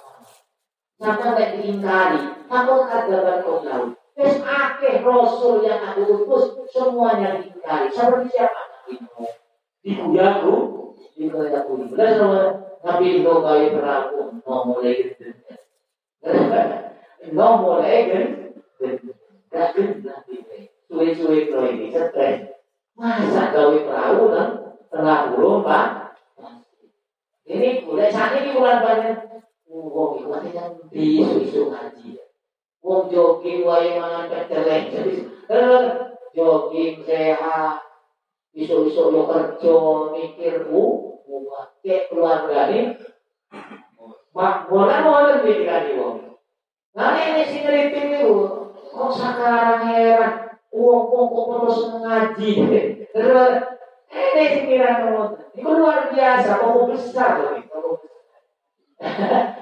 [1.00, 2.20] Sampai nek diingkari
[2.52, 3.96] aku kagak kau tahu.
[4.44, 7.88] Akeh rasul yang aku utus semuanya diingkari.
[7.88, 8.84] Seperti siapa?
[8.84, 9.00] Di
[9.84, 10.54] kuyaku
[11.16, 12.20] di kuyaku belas
[12.80, 15.28] tapi itu kali berlaku mau mulai gitu
[17.32, 18.40] mau mulai gitu
[19.50, 20.22] Gak genah
[20.90, 22.50] Suwe-suwe kalau ini stres.
[22.98, 24.48] Masa gawe perahu dan
[24.90, 26.18] tengah burung pak?
[27.46, 29.18] Ini boleh saat ini bulan banyak.
[29.70, 32.18] Wong itu yang di isu ngaji.
[32.82, 34.90] Wong jogging wae mangan peceleng.
[36.34, 37.89] Jogging sehat.
[38.50, 39.74] Isu-isu yo kerja
[40.10, 40.82] mikir u,
[41.82, 42.98] kayak keluarga ini.
[44.34, 46.16] Mak, boleh mau ada pikiran wong.
[46.94, 48.38] Nah ini sih ngeriting itu.
[48.90, 52.50] Kok sekarang heran, uang-uang kok terus ngaji.
[53.14, 53.54] Terus,
[54.10, 57.54] ini pikiran Itu luar biasa, kok besar loh.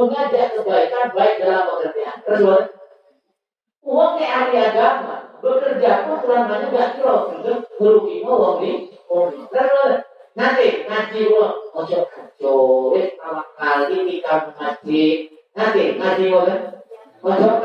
[0.00, 2.18] mengajak kebaikan baik dalam pekerjaan.
[2.24, 2.64] Terus,
[3.84, 7.14] uang kayak ahli agama, bekerja pun kurang banyak gak kira,
[7.76, 8.90] merugi mau uang ini.
[10.30, 12.00] Nanti ngaji lo ojo
[12.96, 15.04] wis awak kali kita ngaji.
[15.52, 16.60] Nanti ngaji ngoten.
[17.20, 17.59] Ojo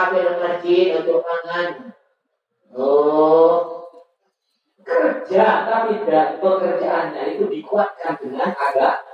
[0.00, 1.70] anak kafir ngaji ojo mangan.
[2.70, 3.84] Oh,
[4.80, 9.04] kerja tapi tidak pekerjaannya itu dikuatkan dengan agak.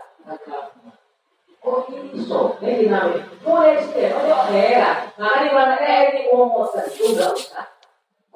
[1.66, 1.82] Oh
[2.14, 3.26] iso, ini dinamik.
[3.42, 5.10] Mulai sih, ojo heran.
[5.18, 7.66] Nah ini mana eh ini ngomong itu nggak usah.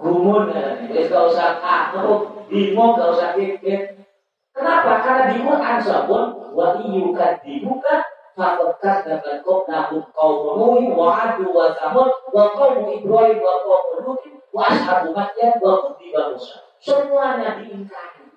[0.01, 2.15] Gumun ya, ini nggak usah ah, kamu
[2.51, 4.03] bingung nggak usah pikir.
[4.51, 5.07] Kenapa?
[5.07, 11.75] Karena di Quran sabun wa iyuka dibuka dengan kau nahu kau menuhi wa adu wa
[11.75, 16.59] samud wa kau ibrahim wa kau menuhi wa ashabu madyan wa kudi Musa.
[16.81, 18.31] Semuanya diingkari.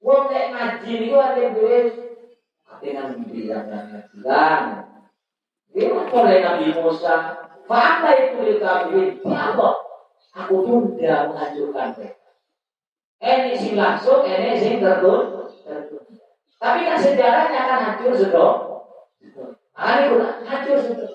[0.00, 1.88] Wong nek ngaji itu ada duit
[2.80, 3.68] dengan bilang
[4.12, 4.64] bilang
[5.70, 7.46] dia oleh Nabi Musa.
[7.70, 9.78] Fa'ala itu dikabirin Ya Allah
[10.42, 12.34] Aku tunda menghancurkan mereka
[13.22, 15.46] Ini sing langsung Ini sing tertun
[16.58, 18.69] Tapi kan sejarahnya akan hancur sedok
[19.80, 21.12] Ini pun hancur sedok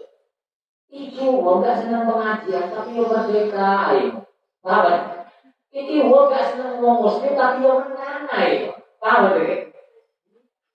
[0.89, 3.93] Itu wong gak senang pengajian Tapi wong merdeka
[4.65, 4.85] Paham
[5.69, 8.25] Ini wong gak senang ngomong muslim Tapi wong menang
[8.97, 9.23] Paham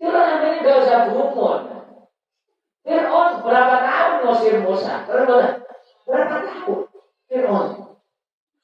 [0.01, 1.57] itu namanya gak usah berumur.
[2.81, 5.05] Fir'aun berapa tahun ngusir Musa?
[5.05, 5.61] Berapa,
[6.09, 6.81] berapa tahun?
[7.29, 7.67] Fir'aun.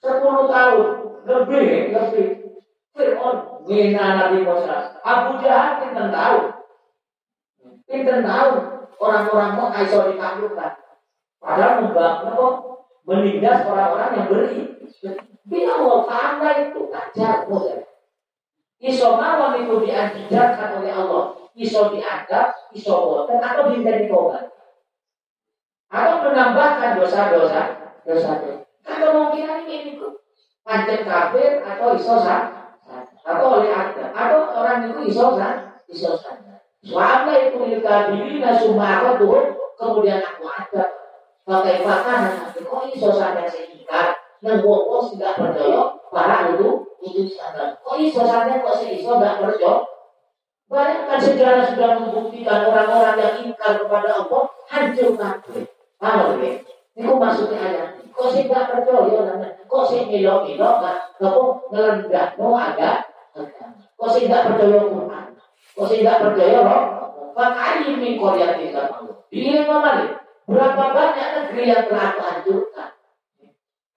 [0.01, 0.89] Sepuluh tahun.
[1.29, 2.29] Lebih, lebih.
[2.97, 4.97] Fir'aun ngina Nabi Musa.
[5.05, 6.39] Abu Jahal pinten tahu.
[7.85, 8.76] Pinten tahu.
[8.97, 10.73] Orang-orang mau iso ditaklukkan.
[11.37, 12.55] Padahal membangun kok
[13.07, 14.61] menindas orang-orang yang beri.
[15.47, 17.87] Bila Allah pandai itu ajar Musa.
[18.83, 21.25] Iso mawon itu diajarkan oleh Allah.
[21.57, 24.53] Iso diadab, iso boten, atau dihindari tobat.
[25.89, 27.63] Atau menambahkan dosa-dosa,
[28.05, 28.69] dosa-dosa.
[28.85, 30.21] Kan kemungkinan ini itu
[30.61, 32.77] pancet kafir atau iso sah,
[33.25, 36.46] atau oleh adab, atau orang itu iso sah, iso sah.
[36.85, 40.91] Suami itu milik kabirina sumara tuh, kemudian aku adab.
[41.47, 43.47] Pakai pakan, kok iso sampai
[44.47, 46.69] dan wong tidak percaya, para itu
[47.03, 47.75] itu sadar.
[47.81, 49.83] Kok iso sadar kok iso nggak percaya?
[50.67, 55.63] Bayangkan sejarah sudah membuktikan orang-orang yang ingkar kepada Allah hancur kabeh.
[55.97, 56.59] Paham ya?
[56.99, 57.89] Itu maksudnya ayat.
[58.11, 59.47] Kok sih nggak percaya?
[59.71, 60.99] Kok sih milo-milo nggak?
[61.23, 62.35] Kok ngelendah?
[62.35, 63.07] Mau ada?
[63.95, 65.27] Kok sih nggak percaya Quran?
[65.77, 66.85] Kok sih nggak percaya roh?
[67.37, 69.17] Makanya min tinggal Allah.
[69.29, 70.07] Ini kembali.
[70.49, 72.91] Berapa banyak negeri yang telah hancurkan?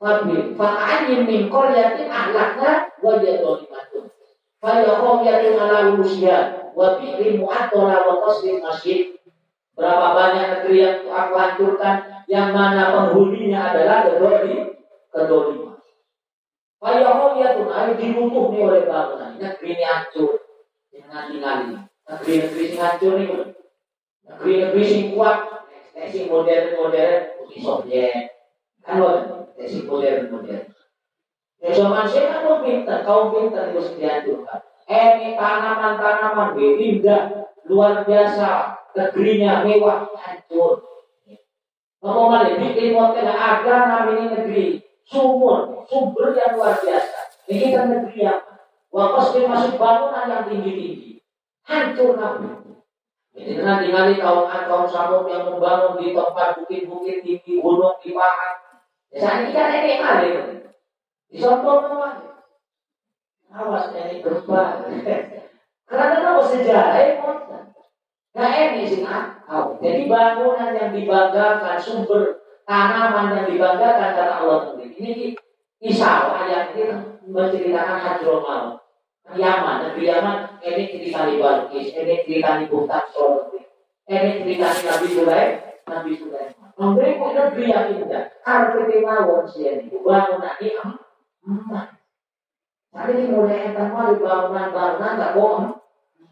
[0.04, 4.12] Wabil fa'ayin min qaryatin ahlakna wa yadolimatun.
[4.60, 9.16] Fayakhawyatin ala urusya wa bi'rin mu'attola wa qasrin masjid.
[9.80, 11.96] Berapa banyak negeri yang aku hancurkan
[12.28, 14.84] yang mana penghuninya adalah kedoli
[15.16, 15.80] kedoliman.
[16.84, 19.40] Fayakhawyatin ayo dibutuh nih oleh bangunan.
[19.40, 20.49] Negeri ini hancur.
[21.10, 21.66] Jangan tinggali.
[22.06, 23.28] Negeri-negeri sing hancur nih.
[24.30, 25.38] Negeri-negeri sing kuat.
[26.14, 27.22] Sing modern-modern.
[27.42, 28.38] Uni Soviet.
[28.86, 29.02] Kan
[29.66, 30.70] si modern-modern.
[31.60, 34.64] Ya zaman saya kan mau pintar, kaum pintar itu dihancurkan.
[34.88, 38.80] Eh, ini tanaman-tanaman indah, luar biasa.
[38.90, 40.82] negerinya mewah hancur.
[42.02, 47.20] Ngomong lagi, bikin hotel agar namanya negeri sumur, sumber yang luar biasa.
[47.46, 48.49] Ini kan negeri yang
[48.90, 51.22] Wakas masuk bangunan yang tinggi-tinggi.
[51.62, 52.60] Hancur nabi.
[53.38, 58.84] Jadi nanti nanti kaum kaum samud yang membangun di tempat bukit-bukit tinggi, gunung di pahat.
[59.14, 60.30] Ya saat ini kan ini kali.
[61.30, 62.12] Disombong semua.
[63.54, 64.64] Awas ini gempa.
[65.90, 67.32] Karena kenapa sejarah itu?
[68.34, 69.82] Nah ini sih tahu.
[69.82, 74.94] Jadi bangunan yang dibanggakan, sumber tanaman yang dibanggakan karena Allah sendiri.
[74.94, 75.14] Ini
[75.82, 76.94] kisah ayat ini
[77.26, 78.79] menceritakan Hadrul Maut.
[79.38, 83.62] Yaman, negeri Yaman, ini cerita di Balkis, ini cerita di Buktan Solomon,
[84.10, 85.52] ini cerita di Nabi Sulaim,
[85.86, 86.52] Nabi Sulaim.
[86.80, 90.72] Memberi negeri yang indah, karena sih ini, bangunan ini
[91.46, 91.88] emas.
[92.90, 95.78] Tadi ini mulai entah mau bangunan-bangunan tak bohong.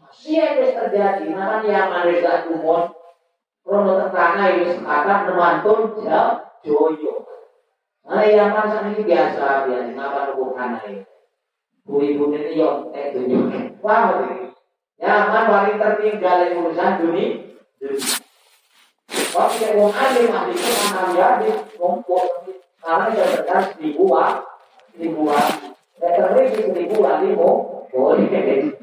[0.08, 2.96] Siapa yang terjadi, namanya Yaman Reza Umon,
[3.62, 6.34] Rono tentara ini sekarang nemantun jauh
[6.64, 7.28] joyo.
[8.08, 10.56] Nah, Yaman sana ini biasa, biasa, ngapa nubuh
[10.88, 11.04] ini
[11.88, 13.72] ibu-ibu ini yang eh dunia.
[13.80, 14.12] Wah,
[15.00, 17.48] Yaman paling tertinggal urusan dunia.
[19.08, 20.68] Waktu yang wong alim ahli itu
[23.16, 24.44] ya karena seribu wah.
[25.98, 27.50] Dan terlebih wah limo
[27.88, 28.74] boleh.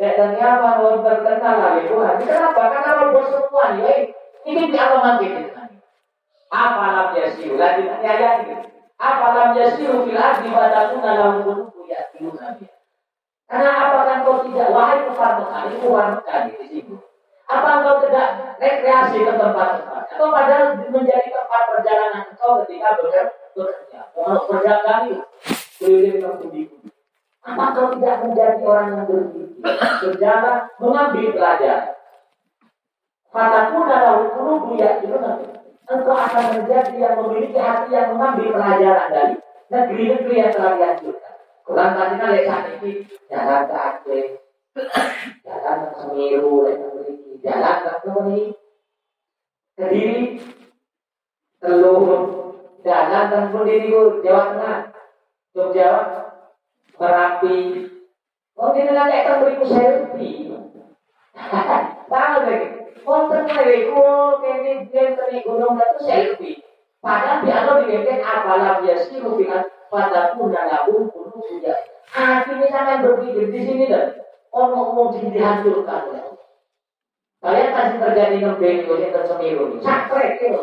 [0.00, 2.14] Dan nyaman orang terkenal lagi Tuhan.
[2.24, 2.62] Kenapa?
[2.72, 3.66] Karena bos semua.
[4.48, 5.44] Ini di alamat ini.
[6.48, 7.52] Apa namanya sih?
[7.52, 8.79] Lagi tanya gitu.
[9.00, 12.76] Apalam yasiru fil ardi fatakuna lahum qulubu yaqiluna biha.
[13.48, 17.00] Karena apakah kau tidak wahai kufar Mekah, kufar Mekah di situ.
[17.48, 24.38] Apa engkau tidak rekreasi ke tempat-tempat atau padahal menjadi tempat perjalanan engkau ketika bekerja, mau
[24.46, 25.24] berdagang itu
[25.80, 26.62] keliling ke budi
[27.40, 29.48] Apa kau tidak menjadi orang yang berpikir,
[30.04, 31.96] berjalan, mengambil pelajaran?
[33.32, 35.59] Fatakuna lahum qulubu yaqiluna biha
[35.90, 39.34] engkau akan menjadi yang memiliki hati yang mengambil pelajaran dari
[39.74, 41.34] negeri-negeri yang telah dihancurkan.
[41.66, 42.92] Kurang tadi lihat saat ini
[43.26, 44.26] jalan ke Aceh,
[45.42, 46.54] jalan ke Semeru,
[47.42, 48.42] jalan ke Kuni,
[49.74, 50.26] Kediri,
[51.58, 52.22] Telur,
[52.86, 53.90] jalan ke Kediri,
[54.22, 54.78] Jawa Tengah,
[55.54, 55.90] Jogja,
[56.98, 57.58] Merapi.
[58.60, 60.52] Oh, ini nanti akan beriku selfie.
[62.10, 62.69] Tahu lagi.
[63.10, 66.62] Mereka kene dia kene gunung itu selfie.
[67.02, 71.74] Padahal di Allah dibikin apalah dia sih rupiah pada pun lagu pun sudah.
[72.14, 74.14] Akhirnya sampai berpikir di sini dan
[74.54, 76.30] orang mau dihancurkan
[77.40, 79.64] Kalian kasih terjadi ngebeng itu yang tersemiru.
[79.80, 80.60] Sakrek itu.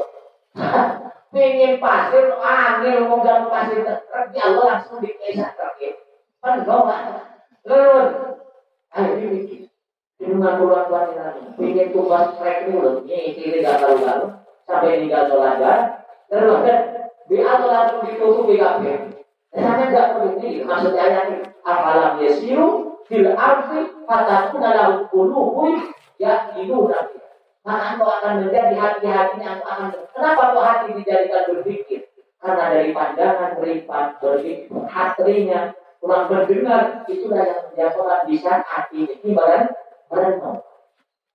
[1.33, 5.97] Pengen pasir, angin, mau gak pasir tertrek, ya Allah langsung dikesat terkait.
[6.37, 6.85] Penuh,
[7.67, 7.91] Lalu,
[8.95, 9.66] ayo ini
[10.17, 11.41] dengan bulan lagi.
[11.61, 13.05] Ingin tugas trek dulu.
[13.05, 14.33] Ini istri gak tahu-tahu.
[14.67, 16.79] Sampai tinggal sholat Terus kan,
[17.31, 18.93] di atau langsung ditutup di kafe.
[19.55, 20.65] Sampai gak begini.
[20.65, 21.29] Maksudnya yang
[21.63, 25.71] apalam yesiru fil arti kataku dalam puluh
[26.19, 27.17] ya itu nanti.
[27.63, 32.01] Maka engkau akan menjadi hati-hatinya engkau akan Kenapa kok hati dijadikan berpikir?
[32.39, 39.35] Karena dari pandangan beripat berpikir hatinya kurang mendengar itulah yang menjatuhkan bisa hati ini
[40.11, 40.59] merenung.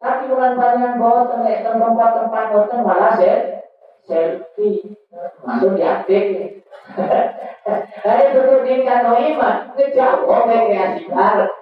[0.02, 3.62] Tapi bukan banyak bawa tempat tempat-tempat hotel malah sel
[4.02, 4.98] selfie
[5.46, 6.58] langsung diaktif.
[8.02, 11.54] Hari betul tingkat no iman, ngejauh rekreasi bareng.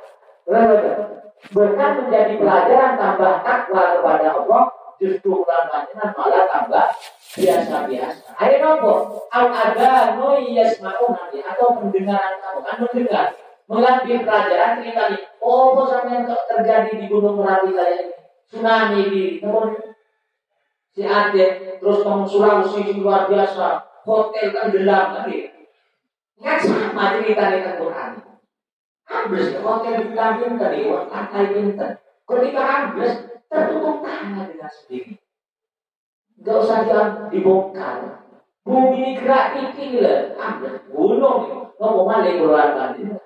[1.53, 4.65] Bukan menjadi pelajaran tambah takwa kepada Allah,
[4.97, 6.87] justru panjenengan malah tambah
[7.37, 8.25] biasa-biasa.
[8.41, 13.27] Ayo nopo, al ada no yasmauna atau pendengaran kamu kan mendengar
[13.71, 15.05] mengambil pelajaran cerita
[15.41, 18.15] Oh, sampai yang terjadi di Gunung Merapi kayak ini.
[18.45, 19.73] Tsunami di temun
[20.93, 25.65] si Aceh, terus temun Sulawesi luar biasa, hotel gelap kan gitu.
[26.41, 28.11] Kan sama cerita di Quran.
[29.11, 31.91] Ambles hotel bilang pinter, ya, lantai pinter.
[32.27, 33.15] Ketika ambles,
[33.51, 35.19] tertutup tangan dengan sendiri.
[36.41, 38.23] Gak usah dia dibongkar.
[38.63, 41.75] Bumi ini gerak tinggi lah, ambles gunung.
[41.81, 43.17] Ngomong malah keluar banjir.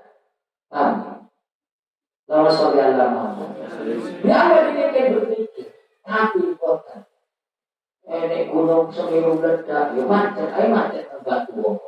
[0.70, 1.03] Amin.
[2.34, 3.54] Lama sorry Allah Muhammad.
[4.26, 5.70] Ya Allah ini kayak berpikir.
[6.02, 7.06] Tapi kota.
[8.10, 9.94] Ini gunung Semeru ledak.
[9.94, 10.50] Ya macet.
[10.50, 11.06] Ayo macet.
[11.22, 11.78] Batu.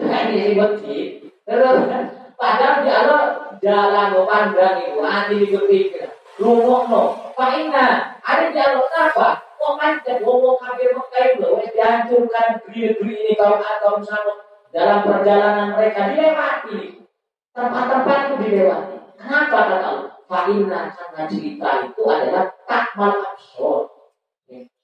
[0.00, 0.98] Ini si beti.
[1.44, 1.84] Terus
[2.32, 3.24] padahal Allah
[3.60, 5.04] jalan pandang itu.
[5.04, 6.08] Hati berpikir.
[6.40, 7.02] Lumok no.
[7.36, 8.16] Pak Ina.
[8.24, 9.36] Ada jalan apa?
[9.60, 10.24] Kok macet?
[10.24, 11.48] Ngomong kafir Mekah itu.
[11.76, 12.48] Dihancurkan.
[12.56, 17.04] Negeri-negeri ini kaum atau sama dalam perjalanan mereka dilewati
[17.52, 18.99] tempat-tempat itu dilewati.
[19.20, 20.12] Kenapa kata Allah?
[20.24, 23.92] Fa'inna karena cerita itu adalah takmal absor.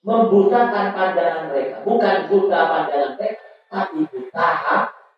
[0.04, 1.80] Membutakan pandangan mereka.
[1.82, 4.48] Bukan buta pandangan mereka, tapi buta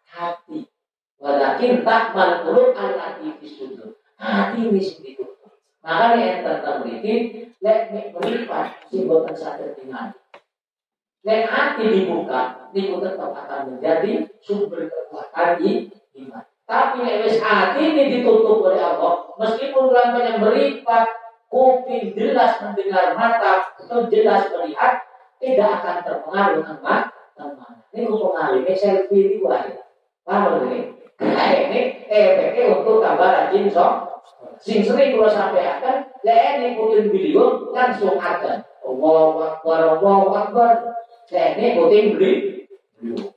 [0.07, 0.71] hati.
[1.19, 3.99] Walakin takmal qulub al-hati sudur.
[4.15, 5.27] Hati ini segitu.
[5.83, 10.15] Maka yang tentang ini, lek meripat simbol sadar dengan.
[11.27, 15.59] Lek hati dibuka, itu tetap akan menjadi sumber kekuatan
[16.23, 16.47] iman.
[16.69, 19.89] Tapi wis hati ini ditutup oleh Allah, meskipun
[20.21, 21.09] yang meripat,
[21.49, 23.73] kuping jelas mendengar mata,
[24.13, 25.01] jelas melihat,
[25.41, 27.73] tidak akan terpengaruh sama teman.
[27.89, 29.81] Ini pengaruh, ini selfie dua ya.
[30.29, 30.93] Paham ini?
[31.25, 34.21] Nah ini efeknya untuk tambah rajin sok.
[34.61, 38.61] Sing sering kalau sampai akan, ini ikutin video langsung akan.
[38.85, 40.73] Allah Akbar, Allah Akbar.
[41.33, 43.28] ini ikutin video.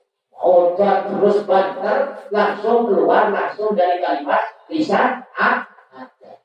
[0.42, 4.42] Obat terus banter langsung keluar langsung dari kalimat
[4.74, 5.70] lisan ada.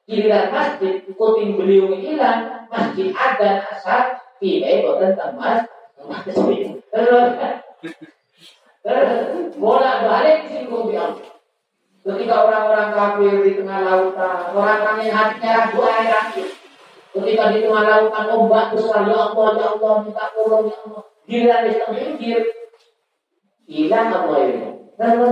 [0.04, 5.64] Giliran masjid kuting beliau hilang masjid ada asal tidak boten temas
[6.04, 6.76] masjid.
[9.56, 11.16] Bola balik singgung biang.
[12.06, 16.48] Ketika orang-orang kafir di tengah lautan, orang-orang yang hatinya ragu air akhir.
[17.10, 21.02] Ketika di tengah lautan ombak besar, ya Allah, ya Allah, minta tolong, ya Allah.
[21.26, 22.30] Giliran di
[23.66, 24.08] hilang
[24.46, 24.70] ini?
[24.96, 25.28] Kenapa?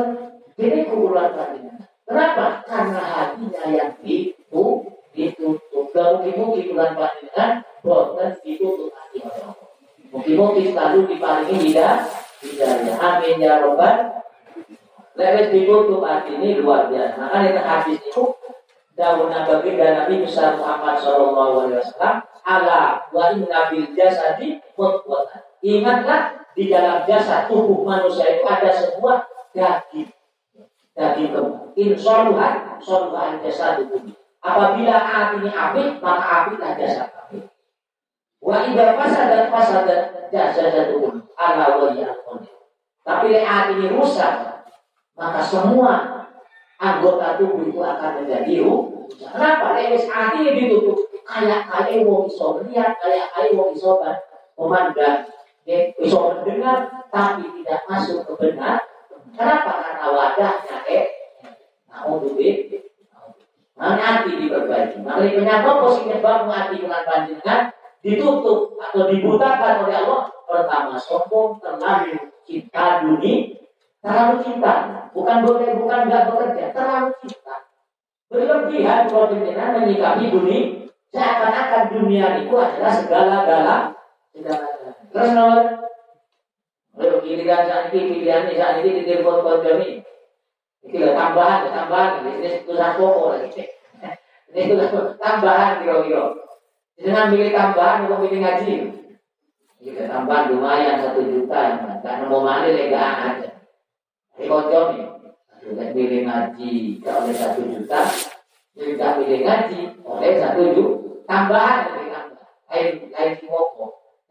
[0.54, 1.74] Jadi kumpulan hatinya.
[2.04, 2.46] Kenapa?
[2.68, 4.64] Karena hatinya yang itu
[5.14, 5.84] ditutup.
[5.94, 9.54] Gak mungkin-mungkin bulan panjenengan boten ditutup hati orang.
[10.10, 11.96] Mungkin-mungkin selalu diparingi tidak
[12.42, 12.96] hidayah.
[12.98, 14.22] Amin ya robbal.
[15.14, 17.18] Lewat ditutup hati ini luar biasa.
[17.18, 18.34] Makanya hadis itu
[18.94, 22.16] daun nabi dan Nabi besar Muhammad Shallallahu Alaihi Wasallam
[22.46, 25.42] ala wa inna bil jasadi mutwatan.
[25.64, 30.08] Ingatlah di dalam jasa tubuh manusia itu ada sebuah daging.
[30.94, 31.74] Daging kembang.
[31.74, 34.14] Insoluhan, soluhan jasa tubuh.
[34.38, 34.94] Apabila
[35.34, 37.42] ini api, maka apilah jasa kami.
[38.38, 39.96] Wa idza fasada fasada
[40.30, 41.18] jasa tubuh.
[41.34, 41.90] Ala wa
[43.04, 43.44] Tapi lek
[43.74, 44.64] ini rusak,
[45.18, 46.24] maka semua
[46.78, 48.94] anggota tubuh itu akan menjadi rusak.
[49.18, 49.74] Kenapa?
[49.74, 53.98] Lek wis ini ditutup kayak kayak wong iso melihat, kayak kayak wong iso
[54.54, 55.26] memandang
[55.64, 58.78] ya, bisa mendengar tapi tidak masuk ke benar.
[59.34, 59.72] Kenapa?
[59.82, 61.06] Karena wadahnya eh,
[61.90, 62.38] nah untuk
[63.74, 65.02] Nah, hati diperbaiki.
[65.02, 67.74] Makanya penyebab posisinya bab hati dengan panjenengan
[68.06, 70.22] ditutup atau dibutakan oleh Allah.
[70.46, 73.50] Pertama, sombong, terlalu cinta dunia,
[73.98, 74.74] terlalu cinta.
[75.10, 77.66] Bukan boleh, bukan nggak bekerja, terlalu cinta.
[78.30, 83.76] Berlebihan kalau panjenengan menyikapi dunia, seakan-akan dunia itu adalah segala-gala,
[84.30, 84.73] segala-gala.
[85.14, 85.62] Terus nomor
[86.94, 89.98] Lalu pilihan saat ini, pilihan ini saat ini di telepon kami.
[90.86, 92.22] Ini tambahan, tambahan.
[92.22, 93.66] Ini tulisan pokok lagi.
[94.54, 94.78] Ini
[95.18, 96.38] tambahan kira-kira.
[96.94, 98.74] Dengan pilih tambahan untuk pilih ngaji.
[99.82, 103.50] Jika tambahan lumayan satu juta, karena mau mana lega aja.
[104.38, 105.06] Ini kocok nih.
[105.58, 108.00] Sudah pilih ngaji, kalau oleh satu juta,
[108.78, 111.26] tidak pilih ngaji, oleh satu juta.
[111.26, 112.46] Tambahan lebih tambah.
[112.70, 113.73] Lain lain pokok.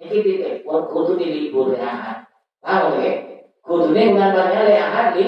[0.03, 2.23] Iki titik, kudu di libur ya.
[2.59, 3.13] Tahu ya?
[3.63, 5.25] Kudu ini mengantarnya leahan di.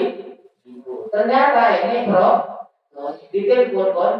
[1.08, 2.30] Ternyata ini bro,
[3.32, 4.14] titik pun kon.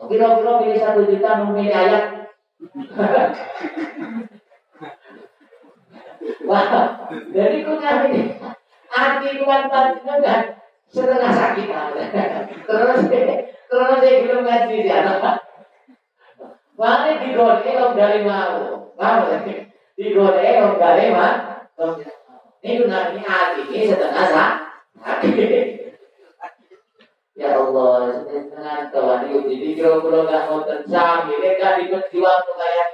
[0.00, 2.04] Kira-kira pilih satu juta memilih ayat.
[6.48, 6.66] Wah,
[7.30, 8.40] jadi punya ini
[8.90, 10.42] arti Tuhan tadi kan
[10.90, 11.68] setengah sakit
[12.66, 13.00] terus
[13.70, 15.46] terus saya belum ngaji di anak
[16.74, 19.22] mana digoreng dari mau mau
[20.00, 21.34] digoreng gale mah
[22.64, 24.52] ini nabi hati ini setengah sah
[27.36, 32.40] ya Allah setengah kawan itu jadi kira kira nggak mau tersam ini kan di perjuang
[32.48, 32.88] tuh kayak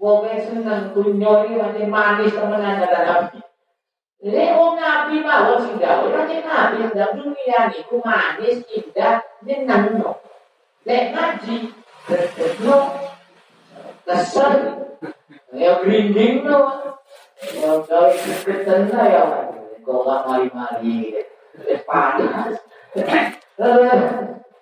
[0.00, 3.38] Wong seneng kunyori macam manis temenan kata nabi
[4.24, 10.20] ini wong nabi mawon sing gawe nanti nabi dalam dunia niku manis indah nyeneng no.
[10.88, 11.68] Lek ngaji,
[12.64, 12.78] no,
[14.08, 14.52] kesel,
[15.50, 16.60] Ya grinding no.
[17.40, 18.12] Ya gawe
[18.46, 19.24] ketan ya.
[19.82, 21.26] Kok gak mari-mari.
[21.82, 22.54] Panas.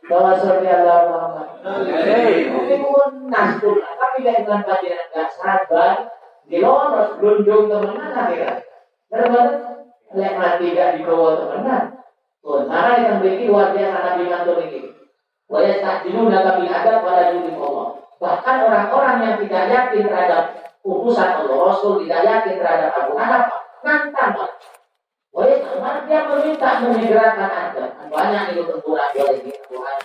[0.09, 1.49] Bahwa surga Allah Muhammad.
[2.49, 3.77] Mungkin pun nasdul.
[3.85, 6.09] Tapi dengan kajian gak sabar.
[6.49, 8.65] Diloros, gundung temenan akhirnya.
[9.13, 9.49] Terus
[10.17, 11.85] lek mati gak dibawa temenan.
[12.41, 14.81] Tuh, mana yang memiliki luar biasa Nabi Mantul ini.
[15.45, 17.89] Wa yastajiluna bil adab pada Allah.
[18.17, 20.45] Bahkan orang-orang yang tidak yakin terhadap
[20.85, 23.45] utusan Allah Rasul tidak yakin terhadap Abu Hanaf
[23.83, 24.35] nantang
[25.29, 27.85] Wah, dia meminta menyegerakan Anda.
[28.11, 29.99] Banyak itu tenturan boleh Tuhan.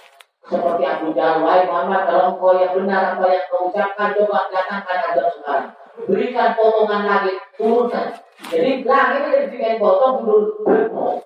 [0.44, 4.98] Seperti Abu Jahal, wahai Muhammad, kalau engkau yang benar apa yang kau ucapkan, coba datangkan
[5.10, 5.68] azab sekarang.
[6.04, 8.08] Berikan potongan langit, turunkan.
[8.52, 11.24] Jadi langit ini dibikin potong dulu bermo.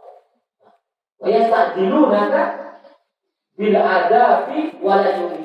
[1.25, 2.43] Ya tak dulu nanti
[3.57, 5.41] bila ada fi wala yuri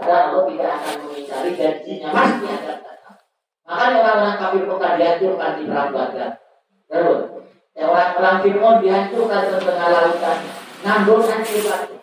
[0.00, 0.44] Allah.
[0.46, 3.16] Tidak akan mengingkari janjinya pasti akan datang.
[3.66, 6.30] Makanya orang-orang kafir Mekah dihancurkan di perang Badar.
[6.86, 7.20] Terus,
[7.74, 10.38] orang-orang Fir'aun dihancurkan di tengah lautan.
[10.86, 11.96] Nambur hancur lagi.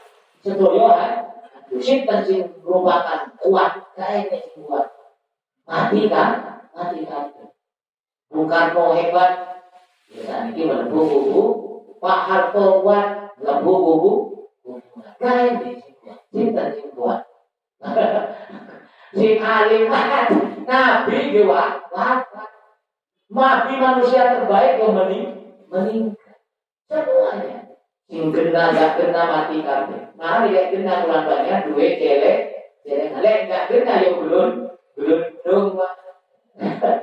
[0.43, 1.13] Sedoyo kan?
[1.73, 4.91] Sinten sing merupakan kuat, kayak ini kuat.
[5.65, 6.61] Mati kan?
[6.75, 7.33] Mati kan?
[8.29, 9.63] Bung Karno hebat.
[10.13, 11.43] Ya, ini melebu bubu.
[11.97, 14.11] Pak Harto kuat, melebu bubu.
[15.17, 15.71] Kayak ini
[16.29, 17.32] sinten kuat.
[19.17, 19.91] sing alim
[20.63, 21.83] nabi dewa
[23.33, 25.25] Nabi manusia terbaik yang mening
[25.65, 26.37] meninggal.
[26.85, 27.73] Semuanya.
[28.05, 30.13] Sing kena gak kena mati kabeh.
[30.13, 32.37] Nah, dia kena bulan banyak duit celek,
[32.85, 34.49] celek ngalek gak kena ya belum
[34.93, 35.67] belum dong.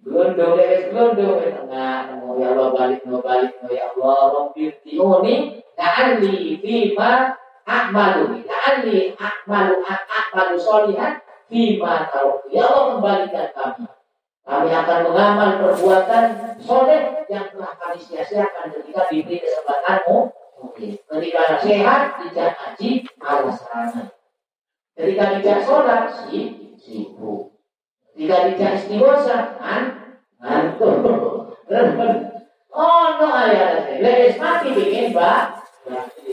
[0.00, 1.44] Belum dong, leres belum dong.
[1.44, 2.08] Tengah,
[2.40, 7.36] ya Allah balik, no balik, no ya Allah, rompir tioni, ta'ali fima
[7.70, 12.50] akmalu, ta'ali akmalu, akmalu solihan, fima tahu.
[12.50, 13.86] Ya Allah kembalikan kami
[14.50, 20.34] kami akan mengamal perbuatan soleh yang telah kami sia-siakan ketika diberi kesempatanmu.
[21.06, 22.90] Ketika sehat, tidak haji,
[23.22, 24.10] alasan.
[24.98, 26.38] Ketika tidak sholat, si,
[26.76, 27.54] sibuk.
[28.12, 29.82] Ketika tidak istighosah, kan,
[30.42, 30.98] ngantuk.
[32.74, 35.62] oh, no ayat Lepas mati bikin, Pak.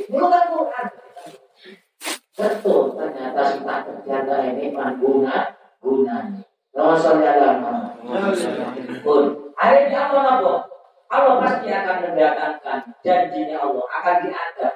[0.10, 0.86] Bukan Quran.
[2.38, 4.70] Betul, ternyata sifat terjaga ini
[5.02, 6.46] guna gunanya.
[6.78, 7.58] Sholli ala
[9.02, 9.24] Pun.
[9.58, 10.54] Akhirnya Allah apa?
[11.10, 14.76] Allah pasti akan mendatangkan janjinya Allah akan diadab.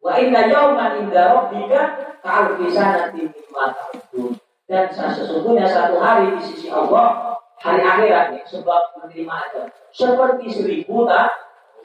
[0.00, 4.32] Wa inna yauman inda rabbika ka'alfi sanatin mimma ta'udun.
[4.64, 11.04] Dan sesungguhnya satu hari di sisi Allah hari akhirat nih, sebab menerima adab seperti seribu
[11.04, 11.28] tak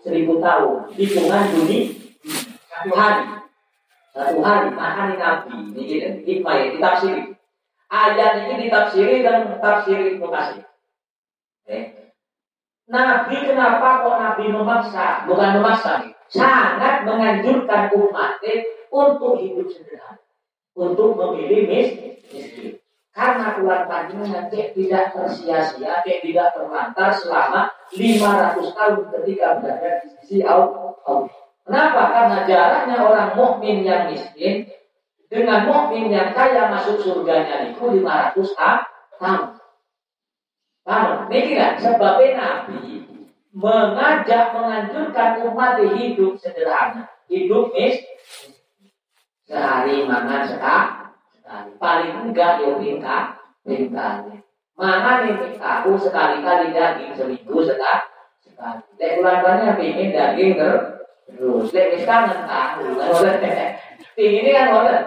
[0.01, 1.79] seribu tahun hitungan bumi
[2.67, 3.23] satu hari
[4.11, 5.83] satu hari makanya nabi ini
[6.27, 7.31] hikmah ya ditafsiri
[7.91, 10.63] Ayat ini ditafsiri dan tafsir Katsir.
[11.67, 12.15] Eh.
[12.87, 15.27] Nabi kenapa kok Nabi memaksa?
[15.27, 18.39] Bukan memaksa, sangat menganjurkan umat
[18.87, 20.23] untuk hidup sederhana,
[20.71, 22.79] untuk memilih miskin.
[23.11, 30.37] Karena tulang panjangnya cek tidak tersia-sia, tidak terlantar selama 500 tahun ketika berada di sisi
[30.47, 30.95] Allah.
[31.61, 32.01] Kenapa?
[32.09, 34.65] Karena jaraknya orang mukmin yang miskin
[35.31, 38.81] dengan mukmin yang kaya masuk surganya itu 500 tahun.
[40.81, 41.29] Paham?
[41.29, 43.05] Ini kan sebabnya Nabi
[43.53, 48.01] mengajak menganjurkan umat hidup sederhana, hidup mis
[49.45, 53.23] sehari makan sekali, paling enggak ya pintar,
[53.67, 54.23] pintar.
[54.79, 58.07] Mangan ini aku sekali-kali daging seminggu sekali,
[58.41, 58.81] sekali.
[58.97, 61.00] Lek bulan banyak pingin daging terus.
[61.71, 62.83] Lek wis kangen tahu,
[64.19, 64.99] ini kan boleh.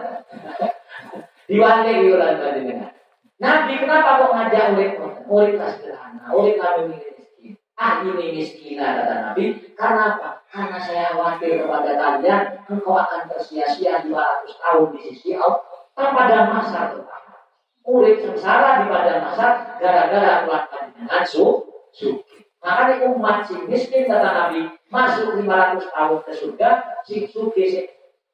[1.45, 2.93] Diwale wiulan panjenengan.
[3.37, 4.93] Nabi kenapa kok ngajak murid
[5.29, 7.53] murid sederhana, murid kami miskin.
[7.77, 9.45] Ah ini miskinah kata Nabi.
[9.77, 10.41] Karena apa?
[10.49, 15.61] Karena saya khawatir kepada kalian, engkau akan tersia-sia 200 tahun di sisi Allah
[15.93, 17.37] pada masa pertama.
[17.85, 19.47] Murid sengsara di pada masa
[19.77, 22.24] gara-gara keluar panjenengan su suki.
[22.65, 26.71] Makanya umat si miskin kata Nabi masuk 500 tahun ke surga,
[27.05, 27.81] si suki si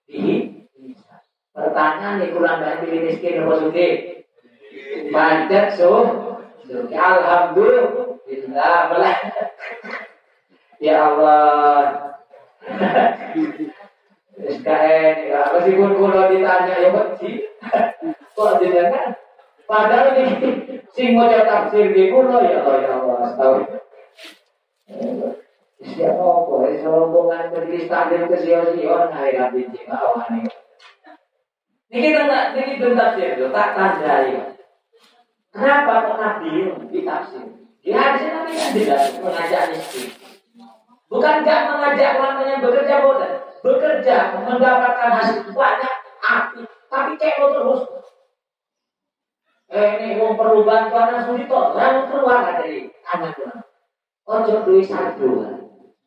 [0.06, 0.22] di
[1.50, 3.86] Pertanyaan nih kurang dari pilih miskin apa suki?
[5.10, 6.06] Pancet so.
[6.62, 9.18] Suki alhamdulillah belah.
[10.78, 11.82] Ya Allah.
[14.40, 17.50] SKN ya meskipun kulo ditanya ya wedi.
[18.38, 19.12] Kok jenengan
[19.68, 23.89] padahal ini sing mau tafsir di kulo ya Allah ya Allah astagfirullah.
[25.80, 26.54] Siapa apa?
[26.76, 30.44] Serombongan majelis taklim ke sio-sio nah ya binti awane.
[31.90, 34.34] Ini tentang ini tafsir itu tak tandai.
[35.50, 37.42] Kenapa kok Nabi ditafsir?
[37.82, 40.08] Di hadis Nabi kan tidak mengajak miskin.
[41.10, 43.32] Bukan gak mengajak yang bekerja bodoh,
[43.66, 47.82] bekerja mendapatkan hasil banyak api, tapi kayak terus.
[49.74, 53.69] Eh ini mau perlu bantuan langsung ditolak, keluar dari anak orang.
[54.30, 55.42] Ojo duit satu,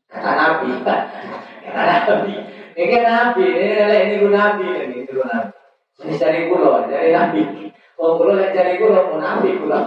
[0.08, 0.80] kata Nabi.
[0.80, 2.34] Kata Nabi.
[2.72, 5.52] Ini Nabi, ini ini Nabi, ini Nabi.
[6.02, 7.70] Ini cari kulo, dari nabi.
[8.00, 9.78] Wong kulo yang cari kulo munafik kulo.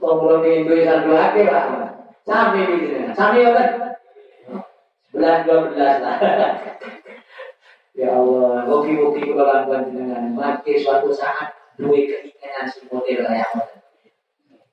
[0.00, 1.92] Wong kulo ning duwe satu hati lah.
[2.24, 3.68] Sami iki Sami kan?
[5.10, 6.16] Sebelas dua belas lah.
[7.98, 13.50] Ya Allah, mugi-mugi kula lan panjenengan mati suatu saat duwe keinginan si model kayak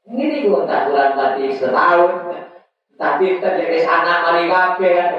[0.07, 2.26] Ini kok tak bulan mati setahun,
[2.97, 5.13] tapi terjadi anak mari kabeh kan.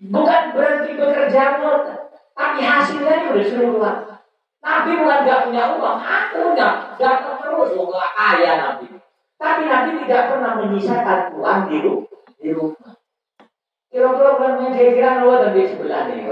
[0.00, 1.60] Bukan berhenti bekerja
[2.36, 3.96] tapi hasilnya udah suruh keluar.
[4.60, 8.92] Nabi bukan gak punya uang, aku punya, datang terus, oh gak kaya Nabi.
[9.40, 11.80] Tapi Nabi tidak pernah menyisakan uang di,
[12.52, 12.92] rumah.
[13.88, 16.28] Kira-kira bukan kira-kira luar dan di sebelah nih.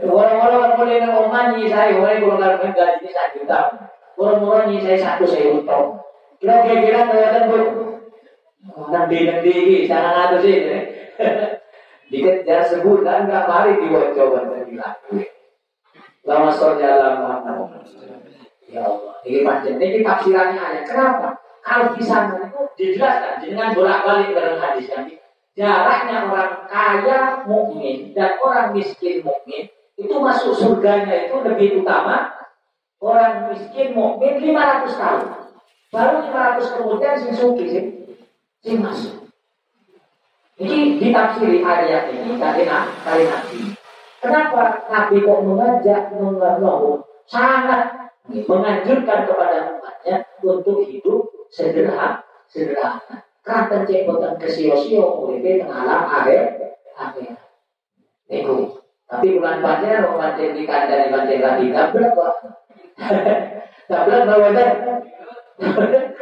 [0.00, 3.60] Orang-orang boleh ngomong nyisai, orang kalau kalau gaji satu juta,
[4.20, 5.24] orang-orang nyisai satu
[6.40, 6.64] sejuta.
[6.64, 7.58] Kira-kira kelihatan bu,
[8.88, 10.56] nanti nanti ini jangan ada sih.
[12.10, 13.78] Dikejar sebulan nggak mari
[14.16, 15.22] coba lagi laku.
[16.26, 17.44] Lama sorja lama
[18.70, 20.80] Ya Allah, ini macam ini tafsirannya aja.
[20.86, 21.34] Kenapa?
[21.60, 25.06] Kalau sana itu dijelaskan dengan bolak-balik dalam hadis yang
[25.58, 29.68] jaraknya orang kaya mukmin dan orang miskin mukmin
[29.98, 32.32] itu masuk surganya itu lebih utama
[33.02, 35.39] orang miskin mukmin 500 tahun.
[35.90, 37.84] Baru 500 kemudian si suki sih,
[38.62, 39.26] si masuk.
[40.60, 42.62] Ini ditafsiri ayat ini dari
[43.02, 43.58] kali nabi.
[44.20, 53.24] Kenapa Nabi kok mengajak mengelola sangat menganjurkan kepada umatnya untuk hidup sederhana, sederhana.
[53.40, 56.60] Karena cepotan kesio-sio uripe tengah alam akhir
[56.94, 57.34] akhir.
[59.10, 62.34] Tapi bulan panjang mau mancing di kandang lagi tabrak kok.
[63.90, 64.48] tabrak bawa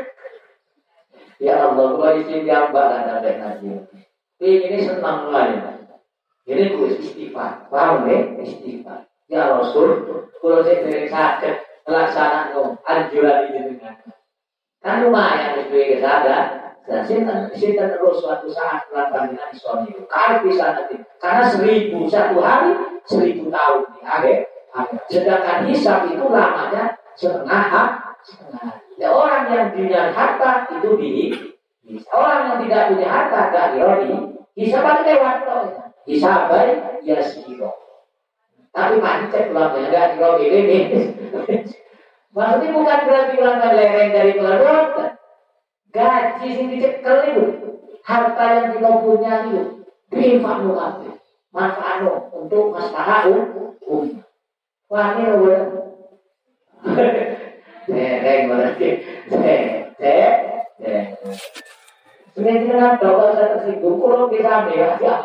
[1.39, 3.70] Ya Allah, gua isi gambar ada nanti.
[4.43, 5.55] Ini senang mulai.
[6.51, 8.43] Ini gue istighfar, paham ya?
[8.43, 9.07] Istighfar.
[9.30, 10.03] Ya Rasul,
[10.43, 11.55] kalau saya sering sakit,
[11.86, 13.95] melaksanakan anjuran ini dengan
[14.78, 16.45] kan lumayan itu ya sadar
[16.86, 17.51] dan sinten
[17.93, 20.07] terus suatu saat bulan panjenengan iso niku.
[20.07, 22.72] Kalau bisa nanti karena seribu satu hari
[23.05, 24.36] seribu tahun di akhir
[24.72, 25.01] akhir.
[25.11, 28.78] Sedangkan hisab itu lamanya setengah setengah.
[29.49, 31.33] Ya, yang punya harta itu di
[32.13, 35.65] orang yang tidak punya harta gak dironi hisab kan lewat toh.
[36.05, 36.53] Hisab
[37.01, 37.73] ya siro.
[38.77, 40.79] Tapi pancet ulamanya gak dironi ini.
[42.37, 45.17] Maksudnya bukan berarti ulama lereng dari keluarga
[45.89, 47.45] Gaji sing dicekel itu,
[48.05, 51.17] harta yang kita punya itu, diinfak kabeh.
[51.49, 52.05] Manfaat
[52.37, 54.21] untuk masalah umum.
[54.93, 55.49] Wah, ini.
[57.89, 58.53] Dereng
[62.68, 65.20] dengan dokter saya tersinggung, kalau bisa ya, gak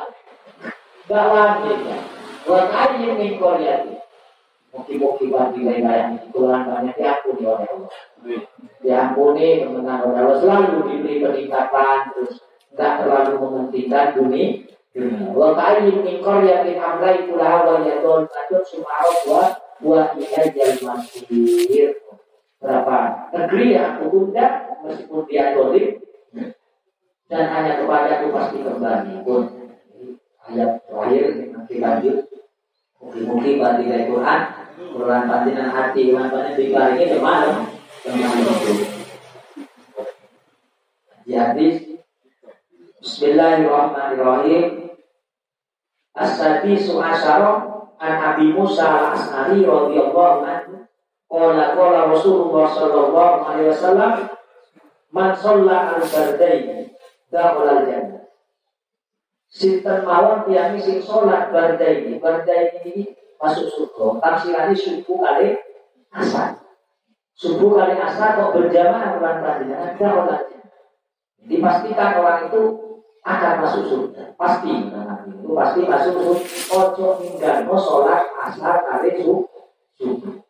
[3.62, 3.76] ya.
[4.74, 7.94] Mungkin-mungkin bagi lain-lain banyak diampuni oleh Allah.
[8.82, 12.42] Diampuni kemenangan Allah selalu diberi peningkatan terus
[12.74, 14.18] terlalu mementingkan.
[22.64, 26.00] Berapa negeri yang aku tunda meskipun dia dolim
[27.28, 29.42] dan hanya kepada aku pasti kembali pun
[30.48, 32.18] ayat terakhir nanti lanjut
[33.00, 34.42] mungkin-mungkin bagi dari Quran
[34.94, 37.52] Quran panjenengan hati Quran panjenengan diparingi ke mana?
[38.04, 38.74] Ke mana itu?
[41.24, 41.68] Jadi
[43.04, 44.64] Bismillahirrahmanirrahim
[46.16, 47.52] As-Sadi Su'asyara
[48.00, 50.44] An Abi Musa Al-As'ari radhiyallahu
[51.34, 54.14] Qala qala Rasulullah sallallahu alaihi wasallam
[55.14, 56.94] Man shalla al-bardain
[57.34, 58.24] dakhala al-jannah
[59.54, 64.06] Sinten mawon tiyang sing salat bardain bardain ini masuk surga.
[64.18, 65.54] Tafsirannya subuh kali
[66.10, 66.58] asar.
[67.38, 70.44] Subuh kali asar kok berjamaah bulan panjenengan ada orang.
[71.44, 72.62] Dipastikan orang itu
[73.22, 74.24] akan masuk surga.
[74.34, 74.74] Pasti.
[75.30, 76.48] itu pasti masuk surga.
[76.74, 80.42] Ojo tinggal mau sholat asar kali subuh.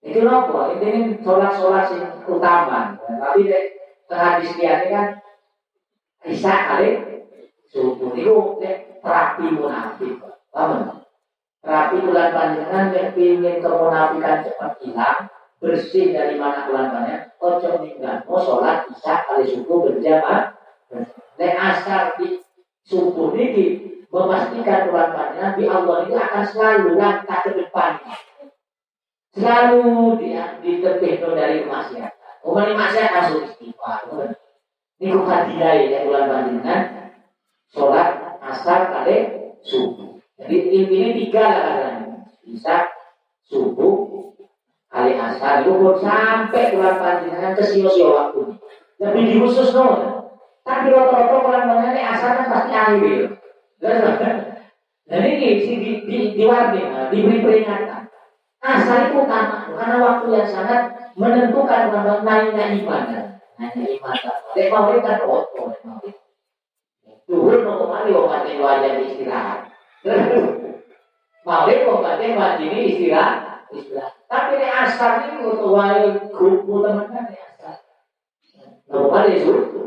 [0.00, 0.80] Itu apa?
[0.80, 2.96] Ini sholat-sholat yang utama.
[2.96, 3.64] Tapi deh,
[4.08, 5.06] tengah disediakan kan
[6.24, 6.90] bisa kali
[7.68, 8.16] subuh.
[8.16, 8.60] Itu
[9.04, 10.16] terapi munafik.
[10.50, 11.04] Paham?
[11.60, 15.28] Tapi bulan panjenengan yang ingin kemunafikan cepat hilang,
[15.60, 20.56] bersih dari mana bulan banyak, ojo minggat, mau sholat bisa kali subuh berjamaah.
[21.36, 22.40] Nek asar di
[22.88, 28.00] subuh ini memastikan bulan panjenengan di Allah ini akan selalu langkah ke depan.
[29.30, 32.34] Selalu dia di tepi dari kemaksiatan.
[32.42, 34.10] Umumnya maksiat langsung istighfar.
[35.00, 36.82] Ini bukan tidak ya bulan panjenengan
[37.70, 39.16] sholat asar kali
[39.62, 40.18] subuh.
[40.40, 42.06] Jadi intinya tiga lah katanya.
[42.44, 42.76] Bisa
[43.46, 44.10] subuh,
[44.90, 48.58] kali asar, luhur sampai bulan panjenengan ke sio-sio waktu.
[48.98, 49.88] Lebih di khusus no.
[50.60, 53.20] Tapi rata-rata kalau mengenai asar kan pasti akhir.
[55.10, 57.99] Dan ini di, di, di, di warning, nah, diberi peringatan.
[58.60, 63.04] Asal itu utama, karena waktu yang sangat menentukan naiknya iman.
[63.56, 64.16] Naiknya iman.
[64.52, 64.68] Dek
[65.00, 65.72] kan otot.
[67.24, 69.70] Tuhur mau ke mana mau mati wajah istirahat.
[71.46, 73.64] Mau mati wajah ini istirahat.
[73.72, 74.14] Istirahat.
[74.28, 77.80] Tapi ini asal ini untuk wajah grup teman-teman asal.
[78.92, 79.80] Mau mati suruh.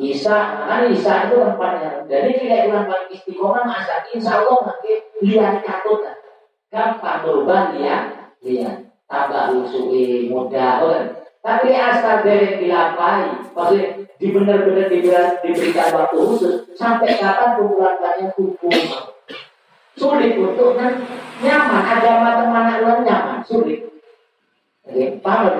[0.00, 2.08] Isa, kan Isa itu tempatnya.
[2.08, 6.00] Jadi tidak bulan paling istiqomah masa insya Allah nanti lihat katut.
[6.70, 8.88] Gampang berubah dia, lihat.
[9.10, 11.04] Tambah usui muda, kan?
[11.42, 14.92] Tapi asal dari dilapai, maksudnya di benar-benar
[15.40, 18.68] diberikan waktu khusus sampai kapan kumpulan banyak hukum
[19.96, 21.00] sulit untuk kan
[21.40, 23.88] nyaman agama teman nyaman sulit.
[24.84, 25.56] Jadi paham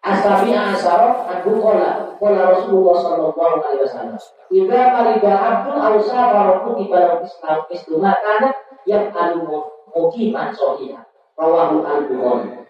[0.00, 4.16] Asabi asaro anhu kola kola Rasulullah Sallallahu Alaihi Wasallam.
[4.48, 8.48] Kalidah abdul ausa faroku di dalam Islam Islam karena
[8.86, 11.00] yang alu mukiman sohiya.
[11.36, 12.68] Rawahu al Bukhari.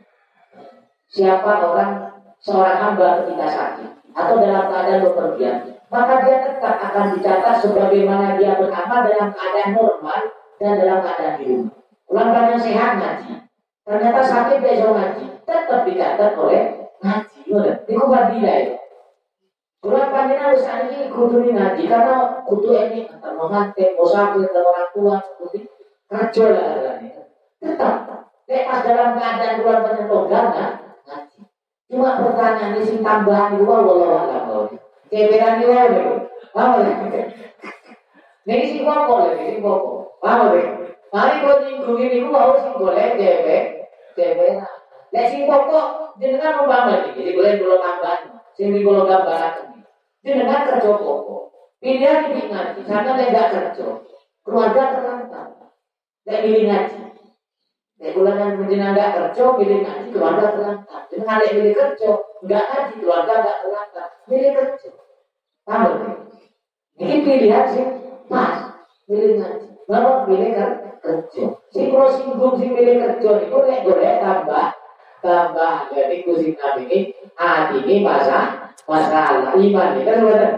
[1.11, 5.57] Siapa orang seorang hamba ketika sakit atau dalam keadaan bepergian,
[5.91, 10.21] maka dia tetap akan dicatat sebagaimana dia beramal dalam keadaan normal
[10.63, 11.75] dan dalam keadaan di rumah.
[12.07, 13.33] Ulang banyak sehat ngaji.
[13.83, 16.63] Ternyata sakit dia jauh ngaji, tetap dicatat oleh
[17.03, 18.79] ngaji ngoten niku fadilah
[19.81, 25.17] Kurang panjenengan wis ini kudu ngaji karena kudu ini antar mengantin, musafir dan orang tua
[25.25, 25.65] seperti
[26.11, 26.99] kerja lah
[27.61, 27.95] Tetap,
[28.49, 31.41] nek pas dalam keadaan bulan penyetogan ngaji.
[31.93, 34.65] Cuma pertanyaan sing tambahan itu walau alam kau.
[35.13, 36.01] Keberan itu wae.
[36.57, 37.23] Paham ya?
[38.49, 40.25] Nek sing pokok lagi, sing pokok.
[40.25, 40.65] Paham ya?
[41.13, 43.57] Mari kau nyinggung ini, kau harus sing golek dhewe,
[44.17, 44.49] dhewe.
[45.13, 49.85] Nek sing pokok jenengan umpama iki, jadi boleh kula tambahan, sing kula gambaraken.
[50.25, 51.43] Jenengan kerja pokok.
[51.77, 53.87] Pilihan ini ngaji, nek gak kerja,
[54.49, 55.50] keluarga terlantar.
[56.31, 56.99] Nek pilih ngaji.
[57.99, 61.01] Nek kula nang jenengan gak kerja, pilih ngaji, keluarga terlantar.
[61.11, 62.11] Jenengan nek pilih kerja,
[62.47, 64.09] enggak ngaji, keluarga gak terlantar.
[64.31, 64.91] Pilih kerja.
[65.66, 65.93] Paham?
[67.03, 67.87] Ini pilihan sih
[68.31, 68.57] pas,
[69.11, 69.66] pilih ngaji.
[69.91, 70.51] Bapak pilih
[71.03, 71.45] kerja.
[71.74, 74.68] Si kula singgung sing pilih kerja itu nek boleh tambah
[75.20, 80.53] tambah jadi kusim ini hati ini masa masalah iman ini kan benar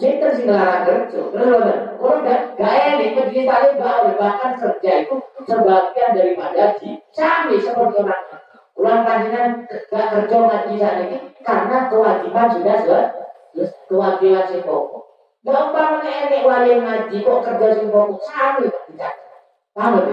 [0.00, 1.93] Sinten sing larang kerja, terus benar.
[2.04, 5.16] Gak gak enak, mencintai bahwa bahkan kerja itu
[5.48, 7.00] sebagian daripada haji.
[7.16, 8.24] Sami seperti orang
[8.74, 13.72] Ulang panjenengan gak kerja ngaji saat ini karena kewajiban sudah selesai.
[13.88, 15.02] Kewajiban si pokok.
[15.46, 19.14] Gak umpama enek wali ngaji kok kerja si pokok sami tidak.
[19.72, 20.04] Paham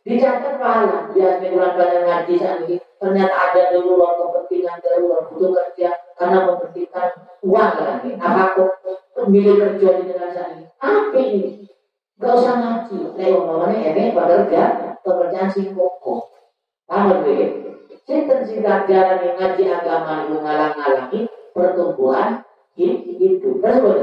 [0.00, 1.12] Dicatat pahala.
[1.12, 5.88] Biasanya bulan bulan ngaji saat ini ternyata ada darurat kepentingan darurat butuh kerja
[6.20, 7.08] karena mempentingkan
[7.40, 8.70] uang lagi apa kok
[9.32, 11.68] milih kerja di negara ini apa ini
[12.16, 14.62] gak usah ngaji lewat ngomongnya ini pekerja
[15.04, 16.32] pekerjaan sing pokok
[16.88, 17.60] paham ya
[18.10, 21.20] Sinten sing jalan yang ngaji agama itu ngalang-ngalangi
[21.54, 22.42] pertumbuhan
[22.74, 23.62] hidup.
[23.62, 23.98] Terus betul.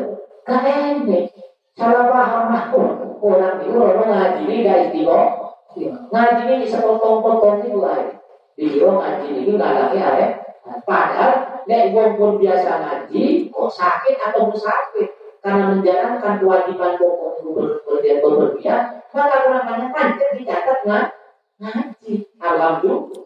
[0.47, 1.27] Gak enak.
[1.75, 2.79] Salah paham aku.
[3.19, 5.51] Orang itu orang ngaji ini gak istiqomah.
[6.07, 8.15] Ngaji ini sepotong-potong itu aja.
[8.55, 10.27] Dikira ngaji ini ngalami ae.
[10.87, 15.11] Padahal nek wong pun biasa ngaji kok sakit atau musafir
[15.43, 18.81] karena menjalankan kewajiban pokok itu berpergian berpergian
[19.13, 21.05] maka namanya pancet dicatat nggak
[21.61, 23.25] ngaji alhamdulillah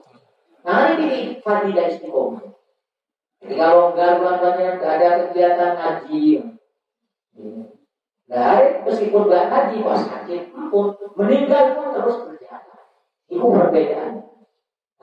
[0.62, 2.46] nah ini fadilah istiqomah
[3.42, 6.24] jadi kalau enggak banyak nggak ada kegiatan ngaji
[8.32, 10.42] Nah, meskipun nggak ngaji kok sakit
[10.72, 12.80] pun meninggal pun terus berjalan.
[13.28, 14.24] Itu perbedaan.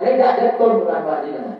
[0.00, 1.58] Ini tidak betul bukan panjenengan.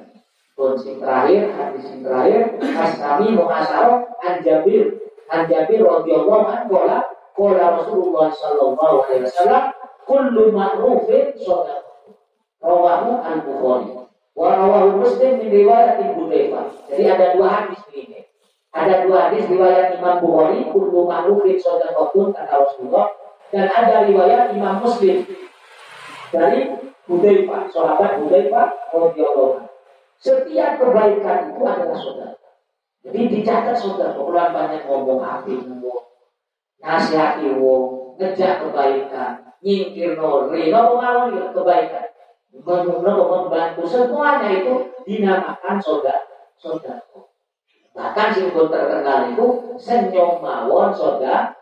[0.57, 6.99] Pun sing terakhir, hadis sing terakhir, Asami muhasaro anjabir, anjabir radhiyallahu anhu qala
[7.37, 9.65] qala Rasulullah sallallahu alaihi wasallam
[10.09, 11.87] kullu ma'rufin sadaqah.
[12.59, 13.95] Rawahu al-Bukhari.
[14.35, 16.27] Wa rawahu Muslim min riwayat Ibnu
[16.91, 18.27] Jadi ada dua hadis ini.
[18.75, 23.11] Ada dua hadis riwayat Imam Bukhari, kullu ma'rufin sadaqatun kata Rasulullah
[23.51, 25.25] dan ada riwayat Imam Muslim
[26.29, 26.77] dari
[27.09, 29.65] Hudzaifah, sahabat Hudzaifah radhiyallahu
[30.19, 32.38] Setiap kebaikan itu adalah saudara.
[33.05, 36.03] Jadi dicatat saudara, Kalau banyak ngomong api ngomong,
[36.83, 42.07] nasihati wong, ngejak kebaikan, nyingkir nori, ngomong awal ya kebaikan.
[42.59, 44.75] membantu semuanya itu
[45.07, 46.27] dinamakan saudara.
[46.59, 47.07] Saudara.
[47.99, 49.47] Bahkan simbol terkenal itu
[49.79, 51.55] senyum mawon saudara.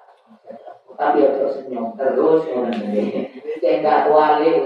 [0.97, 3.29] Tapi ya terus senyum terus orang ini.
[3.61, 4.65] Kayak nggak wali.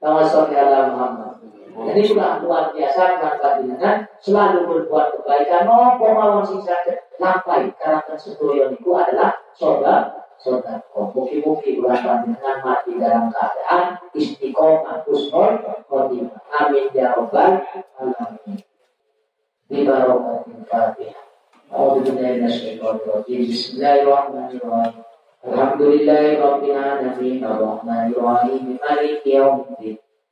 [0.00, 1.27] Nama saudara Muhammad.
[1.77, 5.65] Jadi sudah luar biasa manfaat dengan selalu berbuat kebaikan.
[5.65, 11.09] No, pemawon sing sakit lampai karena kesedoyon itu adalah saudara sodako.
[11.17, 15.57] Mugi-mugi bulan panjenengan mati dalam keadaan istiqomah husnul
[15.89, 16.37] khotimah.
[16.61, 17.63] Amin ya robbal
[17.97, 18.59] alamin.
[19.65, 21.23] Di barakatil Fatihah.
[21.73, 25.01] أعوذ بالله من الشيطان الرجيم بسم الله الرحمن الرحيم
[25.47, 29.97] الحمد لله رب العالمين الرحمن الرحيم مالك يوم الدين